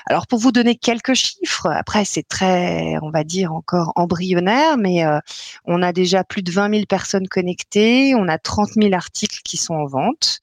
Alors 0.06 0.26
pour 0.26 0.38
vous 0.38 0.52
donner 0.52 0.74
quelques 0.74 1.14
chiffres, 1.14 1.68
après 1.68 2.04
c'est 2.04 2.26
très, 2.26 2.96
on 3.02 3.10
va 3.10 3.24
dire 3.24 3.52
encore 3.54 3.92
embryonnaire, 3.96 4.76
mais 4.76 5.06
euh, 5.06 5.18
on 5.64 5.82
a 5.82 5.92
déjà 5.92 6.22
plus 6.22 6.42
de 6.42 6.50
20 6.50 6.70
000 6.70 6.86
personnes 6.86 7.28
connectées, 7.28 8.14
on 8.14 8.28
a 8.28 8.38
30 8.38 8.72
000 8.74 8.92
articles 8.92 9.40
qui 9.42 9.56
sont 9.56 9.74
en 9.74 9.86
vente 9.86 10.40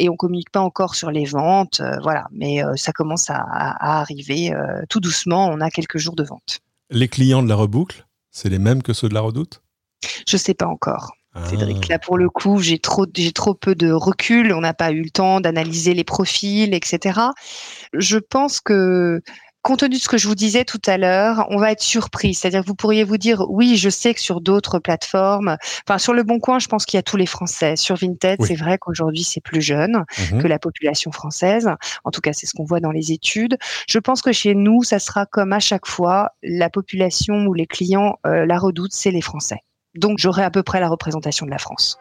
et 0.00 0.08
on 0.08 0.16
communique 0.16 0.50
pas 0.50 0.60
encore 0.60 0.94
sur 0.94 1.10
les 1.10 1.26
ventes, 1.26 1.80
euh, 1.80 1.98
voilà. 2.02 2.26
Mais 2.32 2.64
euh, 2.64 2.74
ça 2.74 2.92
commence 2.92 3.30
à, 3.30 3.36
à 3.38 4.00
arriver 4.00 4.52
tout 4.88 5.00
doucement. 5.00 5.48
On 5.48 5.60
a 5.60 5.70
quelques 5.70 5.98
jours 5.98 6.16
de 6.16 6.24
vente. 6.24 6.60
Les 6.90 7.08
clients 7.08 7.42
de 7.42 7.48
la 7.48 7.54
reboucle, 7.54 8.06
c'est 8.30 8.48
les 8.48 8.58
mêmes 8.58 8.82
que 8.82 8.92
ceux 8.92 9.08
de 9.08 9.14
la 9.14 9.20
redoute? 9.20 9.62
Je 10.26 10.36
sais 10.36 10.54
pas 10.54 10.66
encore. 10.66 11.12
Ah. 11.34 11.46
Cédric, 11.46 11.86
là 11.88 11.98
pour 11.98 12.18
le 12.18 12.28
coup, 12.28 12.58
j'ai 12.58 12.78
trop, 12.78 13.06
j'ai 13.14 13.32
trop 13.32 13.54
peu 13.54 13.74
de 13.74 13.92
recul. 13.92 14.52
On 14.52 14.62
n'a 14.62 14.74
pas 14.74 14.90
eu 14.90 15.02
le 15.02 15.10
temps 15.10 15.40
d'analyser 15.40 15.94
les 15.94 16.02
profils, 16.02 16.74
etc. 16.74 17.20
Je 17.92 18.18
pense 18.18 18.60
que 18.60 19.20
compte 19.62 19.80
tenu 19.80 19.96
de 19.96 20.00
ce 20.00 20.08
que 20.08 20.18
je 20.18 20.26
vous 20.26 20.34
disais 20.34 20.64
tout 20.64 20.80
à 20.86 20.96
l'heure, 20.96 21.46
on 21.50 21.58
va 21.58 21.72
être 21.72 21.82
surpris. 21.82 22.34
C'est-à-dire 22.34 22.62
que 22.62 22.66
vous 22.66 22.74
pourriez 22.74 23.04
vous 23.04 23.18
dire, 23.18 23.44
oui, 23.48 23.76
je 23.76 23.90
sais 23.90 24.14
que 24.14 24.20
sur 24.20 24.40
d'autres 24.40 24.78
plateformes, 24.78 25.56
enfin 25.86 25.98
sur 25.98 26.12
le 26.12 26.22
Bon 26.22 26.38
Coin, 26.38 26.58
je 26.58 26.68
pense 26.68 26.86
qu'il 26.86 26.96
y 26.96 26.98
a 26.98 27.02
tous 27.02 27.16
les 27.16 27.26
Français. 27.26 27.76
Sur 27.76 27.96
Vinted, 27.96 28.42
c'est 28.42 28.54
vrai 28.54 28.78
qu'aujourd'hui 28.78 29.22
c'est 29.22 29.42
plus 29.42 29.60
jeune 29.60 30.04
mhm. 30.32 30.42
que 30.42 30.46
la 30.46 30.58
population 30.58 31.12
française. 31.12 31.68
En 32.04 32.10
tout 32.10 32.20
cas, 32.20 32.32
c'est 32.32 32.46
ce 32.46 32.54
qu'on 32.54 32.64
voit 32.64 32.80
dans 32.80 32.92
les 32.92 33.12
études. 33.12 33.56
Je 33.88 33.98
pense 33.98 34.22
que 34.22 34.32
chez 34.32 34.54
nous, 34.54 34.82
ça 34.82 34.98
sera 34.98 35.26
comme 35.26 35.52
à 35.52 35.60
chaque 35.60 35.86
fois, 35.86 36.30
la 36.42 36.70
population 36.70 37.46
ou 37.46 37.54
les 37.54 37.66
clients 37.66 38.18
euh, 38.26 38.46
la 38.46 38.58
redoutent, 38.58 38.92
c'est 38.92 39.10
les 39.10 39.22
Français. 39.22 39.58
Donc 39.94 40.18
j'aurai 40.18 40.42
à 40.42 40.50
peu 40.50 40.62
près 40.62 40.80
la 40.80 40.88
représentation 40.88 41.46
de 41.46 41.50
la 41.50 41.58
France. 41.58 41.98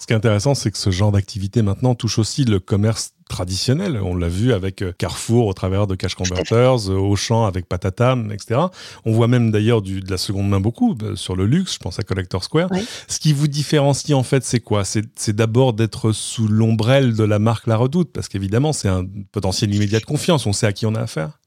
Ce 0.00 0.06
qui 0.06 0.14
est 0.14 0.16
intéressant, 0.16 0.54
c'est 0.54 0.70
que 0.70 0.78
ce 0.78 0.90
genre 0.90 1.12
d'activité 1.12 1.60
maintenant 1.60 1.94
touche 1.94 2.18
aussi 2.18 2.46
le 2.46 2.58
commerce 2.58 3.12
traditionnel. 3.28 4.00
On 4.02 4.16
l'a 4.16 4.28
vu 4.28 4.54
avec 4.54 4.80
euh, 4.80 4.92
Carrefour 4.96 5.46
au 5.46 5.52
travers 5.52 5.86
de 5.86 5.94
Cash 5.94 6.14
Converters, 6.14 6.90
euh, 6.90 6.96
Auchan 6.96 7.44
avec 7.44 7.68
Patatam, 7.68 8.32
etc. 8.32 8.62
On 9.04 9.12
voit 9.12 9.28
même 9.28 9.50
d'ailleurs 9.50 9.82
de 9.82 10.00
la 10.10 10.16
seconde 10.16 10.48
main 10.48 10.58
beaucoup 10.58 10.96
euh, 11.02 11.16
sur 11.16 11.36
le 11.36 11.44
luxe, 11.44 11.74
je 11.74 11.78
pense 11.80 11.98
à 11.98 12.02
Collector 12.02 12.42
Square. 12.42 12.70
Ce 13.08 13.18
qui 13.18 13.34
vous 13.34 13.46
différencie 13.46 14.16
en 14.16 14.22
fait, 14.22 14.42
c'est 14.42 14.60
quoi? 14.60 14.84
C'est 14.84 15.36
d'abord 15.36 15.74
d'être 15.74 16.12
sous 16.12 16.48
l'ombrelle 16.48 17.14
de 17.14 17.24
la 17.24 17.38
marque 17.38 17.66
La 17.66 17.76
Redoute, 17.76 18.10
parce 18.10 18.28
qu'évidemment, 18.28 18.72
c'est 18.72 18.88
un 18.88 19.04
potentiel 19.32 19.74
immédiat 19.74 20.00
de 20.00 20.06
confiance. 20.06 20.46
On 20.46 20.54
sait 20.54 20.66
à 20.66 20.72
qui 20.72 20.86
on 20.86 20.94
a 20.94 21.00
affaire. 21.00 21.40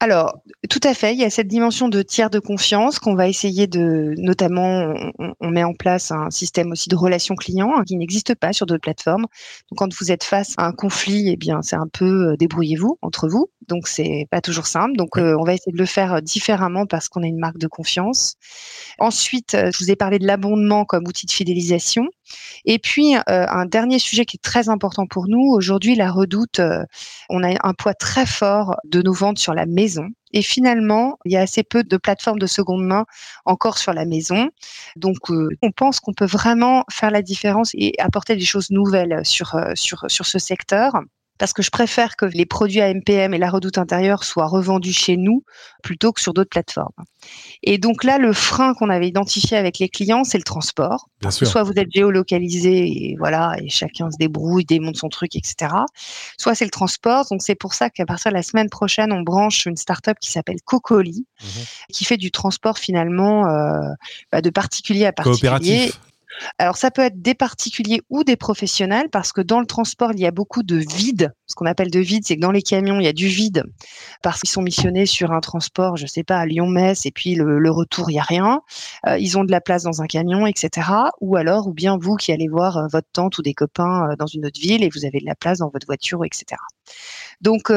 Alors, 0.00 0.40
tout 0.70 0.80
à 0.84 0.94
fait. 0.94 1.12
Il 1.12 1.18
y 1.18 1.24
a 1.24 1.30
cette 1.30 1.48
dimension 1.48 1.88
de 1.88 2.02
tiers 2.02 2.30
de 2.30 2.38
confiance 2.38 3.00
qu'on 3.00 3.16
va 3.16 3.26
essayer 3.28 3.66
de, 3.66 4.14
notamment, 4.16 4.94
on, 5.40 5.50
met 5.50 5.64
en 5.64 5.74
place 5.74 6.12
un 6.12 6.30
système 6.30 6.70
aussi 6.70 6.88
de 6.88 6.94
relations 6.94 7.34
clients 7.34 7.72
hein, 7.76 7.82
qui 7.84 7.96
n'existe 7.96 8.36
pas 8.36 8.52
sur 8.52 8.66
d'autres 8.66 8.82
plateformes. 8.82 9.22
Donc, 9.22 9.78
quand 9.78 9.92
vous 9.92 10.12
êtes 10.12 10.22
face 10.22 10.54
à 10.56 10.66
un 10.66 10.72
conflit, 10.72 11.30
eh 11.30 11.36
bien, 11.36 11.62
c'est 11.62 11.74
un 11.74 11.88
peu 11.92 12.30
euh, 12.30 12.36
débrouillez-vous 12.36 12.96
entre 13.02 13.28
vous. 13.28 13.50
Donc, 13.66 13.88
c'est 13.88 14.28
pas 14.30 14.40
toujours 14.40 14.68
simple. 14.68 14.96
Donc, 14.96 15.18
euh, 15.18 15.36
on 15.36 15.42
va 15.42 15.54
essayer 15.54 15.72
de 15.72 15.78
le 15.78 15.86
faire 15.86 16.14
euh, 16.14 16.20
différemment 16.20 16.86
parce 16.86 17.08
qu'on 17.08 17.24
a 17.24 17.26
une 17.26 17.40
marque 17.40 17.58
de 17.58 17.66
confiance. 17.66 18.36
Ensuite, 19.00 19.56
je 19.56 19.78
vous 19.78 19.90
ai 19.90 19.96
parlé 19.96 20.20
de 20.20 20.26
l'abondement 20.28 20.84
comme 20.84 21.08
outil 21.08 21.26
de 21.26 21.32
fidélisation. 21.32 22.06
Et 22.64 22.78
puis, 22.78 23.14
un 23.26 23.66
dernier 23.66 23.98
sujet 23.98 24.24
qui 24.24 24.36
est 24.36 24.42
très 24.42 24.68
important 24.68 25.06
pour 25.06 25.28
nous, 25.28 25.52
aujourd'hui, 25.52 25.94
la 25.94 26.10
redoute, 26.10 26.60
on 27.28 27.42
a 27.42 27.54
un 27.66 27.74
poids 27.74 27.94
très 27.94 28.26
fort 28.26 28.76
de 28.84 29.02
nos 29.02 29.12
ventes 29.12 29.38
sur 29.38 29.54
la 29.54 29.66
maison 29.66 30.08
et 30.32 30.42
finalement, 30.42 31.18
il 31.24 31.32
y 31.32 31.36
a 31.36 31.40
assez 31.40 31.62
peu 31.62 31.82
de 31.84 31.96
plateformes 31.96 32.38
de 32.38 32.46
seconde 32.46 32.84
main 32.84 33.06
encore 33.44 33.78
sur 33.78 33.92
la 33.92 34.04
maison. 34.04 34.50
Donc, 34.96 35.30
euh, 35.30 35.48
on 35.62 35.72
pense 35.72 36.00
qu'on 36.00 36.12
peut 36.12 36.26
vraiment 36.26 36.84
faire 36.90 37.10
la 37.10 37.22
différence 37.22 37.70
et 37.74 37.92
apporter 37.98 38.36
des 38.36 38.44
choses 38.44 38.70
nouvelles 38.70 39.24
sur, 39.24 39.54
euh, 39.54 39.72
sur, 39.74 40.04
sur 40.08 40.26
ce 40.26 40.38
secteur 40.38 40.92
parce 41.38 41.52
que 41.52 41.62
je 41.62 41.70
préfère 41.70 42.16
que 42.16 42.26
les 42.26 42.46
produits 42.46 42.80
AMPM 42.80 43.32
et 43.34 43.38
la 43.38 43.50
redoute 43.50 43.78
intérieure 43.78 44.24
soient 44.24 44.46
revendus 44.46 44.92
chez 44.92 45.16
nous 45.16 45.44
plutôt 45.82 46.12
que 46.12 46.20
sur 46.20 46.34
d'autres 46.34 46.50
plateformes. 46.50 46.92
Et 47.62 47.78
donc 47.78 48.04
là, 48.04 48.18
le 48.18 48.32
frein 48.32 48.74
qu'on 48.74 48.90
avait 48.90 49.08
identifié 49.08 49.56
avec 49.56 49.78
les 49.78 49.88
clients, 49.88 50.24
c'est 50.24 50.38
le 50.38 50.44
transport. 50.44 51.08
Soit 51.30 51.62
vous 51.62 51.72
êtes 51.76 51.90
géolocalisé 51.92 52.86
et 52.86 53.16
voilà, 53.18 53.54
et 53.62 53.68
chacun 53.68 54.10
se 54.10 54.16
débrouille, 54.18 54.64
démonte 54.64 54.96
son 54.96 55.08
truc, 55.08 55.36
etc. 55.36 55.72
Soit 56.36 56.54
c'est 56.54 56.64
le 56.64 56.70
transport. 56.70 57.26
Donc 57.30 57.42
c'est 57.42 57.54
pour 57.54 57.74
ça 57.74 57.90
qu'à 57.90 58.06
partir 58.06 58.30
de 58.30 58.36
la 58.36 58.42
semaine 58.42 58.68
prochaine, 58.68 59.12
on 59.12 59.22
branche 59.22 59.66
une 59.66 59.76
startup 59.76 60.18
qui 60.20 60.30
s'appelle 60.30 60.58
Cocoli, 60.64 61.26
mhm. 61.42 61.48
qui 61.92 62.04
fait 62.04 62.16
du 62.16 62.30
transport 62.30 62.78
finalement 62.78 63.48
euh, 63.48 63.80
bah, 64.32 64.40
de 64.40 64.50
particulier 64.50 65.06
à 65.06 65.12
particulier. 65.12 65.40
Coopératif 65.40 66.00
Alors 66.58 66.76
ça 66.76 66.90
peut 66.90 67.02
être 67.02 67.20
des 67.20 67.34
particuliers 67.34 68.00
ou 68.10 68.24
des 68.24 68.36
professionnels 68.36 69.08
parce 69.10 69.32
que 69.32 69.40
dans 69.40 69.60
le 69.60 69.66
transport, 69.66 70.12
il 70.12 70.20
y 70.20 70.26
a 70.26 70.30
beaucoup 70.30 70.62
de 70.62 70.76
vide. 70.76 71.32
Ce 71.46 71.54
qu'on 71.54 71.66
appelle 71.66 71.90
de 71.90 72.00
vide, 72.00 72.24
c'est 72.26 72.36
que 72.36 72.40
dans 72.40 72.52
les 72.52 72.62
camions, 72.62 73.00
il 73.00 73.04
y 73.04 73.08
a 73.08 73.12
du 73.12 73.28
vide 73.28 73.64
parce 74.22 74.40
qu'ils 74.40 74.50
sont 74.50 74.62
missionnés 74.62 75.06
sur 75.06 75.32
un 75.32 75.40
transport, 75.40 75.96
je 75.96 76.06
sais 76.06 76.24
pas, 76.24 76.38
à 76.38 76.46
Lyon-Metz 76.46 77.06
et 77.06 77.10
puis 77.10 77.34
le, 77.34 77.70
retour, 77.70 78.10
il 78.10 78.14
y 78.14 78.18
a 78.18 78.22
rien. 78.22 78.60
Euh, 79.06 79.18
ils 79.18 79.38
ont 79.38 79.44
de 79.44 79.50
la 79.50 79.60
place 79.60 79.82
dans 79.82 80.02
un 80.02 80.06
camion, 80.06 80.46
etc. 80.46 80.88
Ou 81.20 81.36
alors, 81.36 81.68
ou 81.68 81.72
bien 81.72 81.98
vous 82.00 82.16
qui 82.16 82.32
allez 82.32 82.48
voir 82.48 82.78
euh, 82.78 82.86
votre 82.90 83.08
tante 83.12 83.38
ou 83.38 83.42
des 83.42 83.54
copains 83.54 84.10
euh, 84.10 84.16
dans 84.16 84.26
une 84.26 84.46
autre 84.46 84.60
ville 84.60 84.82
et 84.82 84.88
vous 84.88 85.04
avez 85.04 85.20
de 85.20 85.26
la 85.26 85.34
place 85.34 85.58
dans 85.58 85.68
votre 85.68 85.86
voiture, 85.86 86.24
etc. 86.24 86.60
Donc 87.40 87.72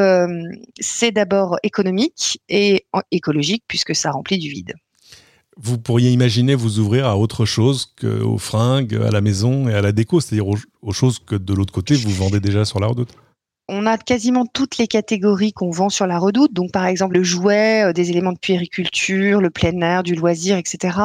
c'est 0.80 1.12
d'abord 1.12 1.58
économique 1.64 2.42
et 2.50 2.88
écologique 3.12 3.64
puisque 3.68 3.96
ça 3.96 4.12
remplit 4.12 4.40
du 4.40 4.50
vide 4.50 4.74
vous 5.58 5.78
pourriez 5.78 6.12
imaginer 6.12 6.56
vous 6.56 6.80
ouvrir 6.80 7.08
à 7.08 7.18
autre 7.18 7.46
chose 7.46 7.94
qu'aux 8.00 8.38
fringues, 8.38 8.96
à 8.96 9.12
la 9.12 9.22
maison 9.22 9.68
et 9.68 9.74
à 9.74 9.82
la 9.82 9.92
déco, 9.92 10.20
c'est-à-dire 10.20 10.48
aux, 10.48 10.92
choses 10.94 11.20
que 11.20 11.36
de 11.36 11.54
l'autre 11.54 11.74
côté 11.74 11.96
vous 11.96 12.12
vendez 12.12 12.40
déjà 12.40 12.66
sur 12.66 12.80
la 12.80 12.88
redoute 12.88 13.10
on 13.74 13.86
a 13.86 13.98
quasiment 13.98 14.46
toutes 14.46 14.78
les 14.78 14.88
catégories 14.88 15.54
qu'on 15.54 15.72
vend 15.72 15.88
sur 15.88 16.06
la 16.06 16.20
redoute. 16.20 16.52
Donc, 16.52 16.74
par 16.74 16.86
exemple, 16.88 17.16
le 17.16 17.24
jouet, 17.24 17.86
euh, 17.86 17.94
des 17.94 18.10
éléments 18.10 18.34
de 18.34 18.38
puériculture, 18.38 19.40
le 19.40 19.50
plein 19.50 19.80
air, 19.80 20.04
du 20.04 20.14
loisir, 20.14 20.58
etc. 20.58 20.98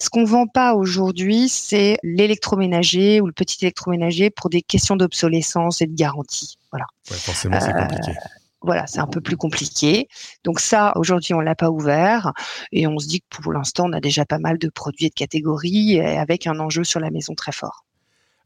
Ce 0.00 0.10
qu'on 0.10 0.24
vend 0.24 0.48
pas 0.48 0.74
aujourd'hui, 0.74 1.48
c'est 1.48 1.96
l'électroménager 2.02 3.20
ou 3.20 3.26
le 3.26 3.32
petit 3.32 3.64
électroménager 3.64 4.30
pour 4.30 4.50
des 4.50 4.62
questions 4.62 4.96
d'obsolescence 4.96 5.80
et 5.80 5.86
de 5.86 5.94
garantie. 5.94 6.58
Voilà. 6.72 6.86
forcément, 7.04 7.60
c'est 7.60 7.72
compliqué. 7.72 8.12
Voilà, 8.60 8.86
c'est 8.86 8.98
un 8.98 9.06
peu 9.06 9.20
plus 9.20 9.36
compliqué. 9.36 10.08
Donc 10.44 10.58
ça, 10.58 10.92
aujourd'hui, 10.96 11.34
on 11.34 11.40
l'a 11.40 11.54
pas 11.54 11.70
ouvert 11.70 12.32
et 12.72 12.86
on 12.86 12.98
se 12.98 13.06
dit 13.06 13.20
que 13.20 13.26
pour 13.40 13.52
l'instant, 13.52 13.86
on 13.88 13.92
a 13.92 14.00
déjà 14.00 14.24
pas 14.24 14.38
mal 14.38 14.58
de 14.58 14.68
produits 14.68 15.06
et 15.06 15.10
de 15.10 15.14
catégories 15.14 16.00
avec 16.00 16.46
un 16.46 16.58
enjeu 16.58 16.84
sur 16.84 17.00
la 17.00 17.10
maison 17.10 17.34
très 17.34 17.52
fort. 17.52 17.84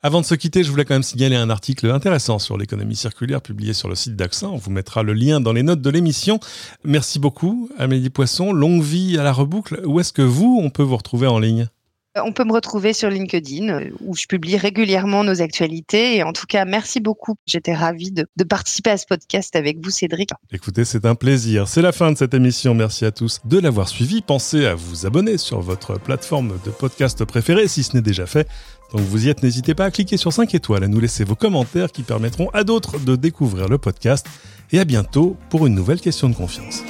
Avant 0.05 0.21
de 0.21 0.27
se 0.27 0.35
quitter, 0.35 0.65
je 0.65 0.71
voulais 0.71 0.85
quand 0.85 0.95
même 0.95 1.05
signaler 1.05 1.37
un 1.37 1.49
article 1.49 1.89
intéressant 1.89 2.41
sur 2.41 2.59
l'économie 2.59 2.97
circulaire 2.97 3.41
publié 3.41 3.73
sur 3.73 3.89
le 3.89 3.95
site 3.95 4.17
d'AXA. 4.17 4.49
On 4.49 4.57
vous 4.57 4.73
mettra 4.73 5.05
le 5.05 5.13
lien 5.13 5.41
dans 5.41 5.53
les 5.53 5.63
notes 5.63 5.81
de 5.81 5.91
l'émission. 5.91 6.41
Merci 6.83 7.21
beaucoup, 7.21 7.71
Amélie 7.79 8.11
Poisson. 8.11 8.53
Longue 8.53 8.83
vie 8.83 9.17
à 9.17 9.23
la 9.23 9.33
reboucle. 9.33 9.81
Où 9.87 10.01
est-ce 10.01 10.13
que 10.13 10.23
vous, 10.23 10.61
on 10.61 10.71
peut 10.71 10.83
vous 10.83 10.97
retrouver 10.97 11.29
en 11.29 11.39
ligne? 11.39 11.69
On 12.17 12.33
peut 12.33 12.45
me 12.45 12.53
retrouver 12.53 12.93
sur 12.93 13.09
LinkedIn 13.09 13.69
euh, 13.69 13.91
où 14.01 14.15
je 14.15 14.27
publie 14.27 14.57
régulièrement 14.57 15.25
nos 15.25 15.41
actualités. 15.41 16.17
Et 16.17 16.23
en 16.23 16.33
tout 16.33 16.47
cas, 16.47 16.65
merci 16.65 17.01
beaucoup. 17.01 17.37
J'étais 17.47 17.75
ravie 17.75 18.13
de, 18.13 18.27
participer 18.45 18.91
à 18.91 18.97
ce 18.97 19.07
podcast 19.07 19.57
avec 19.57 19.79
vous, 19.83 19.91
Cédric. 19.91 20.31
Écoutez, 20.53 20.85
c'est 20.85 21.07
un 21.07 21.15
plaisir. 21.15 21.69
C'est 21.69 21.83
la 21.83 21.93
fin 21.93 22.13
de 22.13 22.19
cette 22.19 22.35
émission. 22.35 22.75
Merci 22.75 23.05
à 23.05 23.13
tous 23.13 23.41
de 23.45 23.59
l'avoir 23.59 23.89
suivi. 23.89 24.21
Pensez 24.21 24.67
à 24.67 24.75
vous 24.75 25.07
abonner 25.07 25.39
sur 25.39 25.61
votre 25.61 25.99
plateforme 25.99 26.59
de 26.65 26.71
podcast 26.71 27.25
préférée 27.25 27.69
si 27.69 27.83
ce 27.83 27.97
n'est 27.97 28.03
déjà 28.03 28.27
fait. 28.27 28.49
Donc 28.93 29.01
vous 29.03 29.27
y 29.27 29.31
êtes, 29.31 29.43
n'hésitez 29.43 29.75
pas 29.75 29.87
à 29.87 29.91
cliquer 29.91 30.19
sur 30.19 30.33
5 30.33 30.55
étoiles, 30.55 30.85
à 30.85 30.89
nous 30.89 31.01
laisser 31.01 31.25
vos 31.25 31.35
commentaires 31.35 31.91
qui 31.93 32.03
permettront 32.03 32.51
à 32.51 32.63
d'autres 32.63 32.99
de 32.99 33.17
découvrir 33.17 33.69
le 33.69 33.79
podcast. 33.79 34.27
Et 34.71 34.81
à 34.81 34.85
bientôt 34.85 35.37
pour 35.51 35.67
une 35.67 35.75
nouvelle 35.75 36.01
question 36.01 36.29
de 36.29 36.35
confiance. 36.35 36.83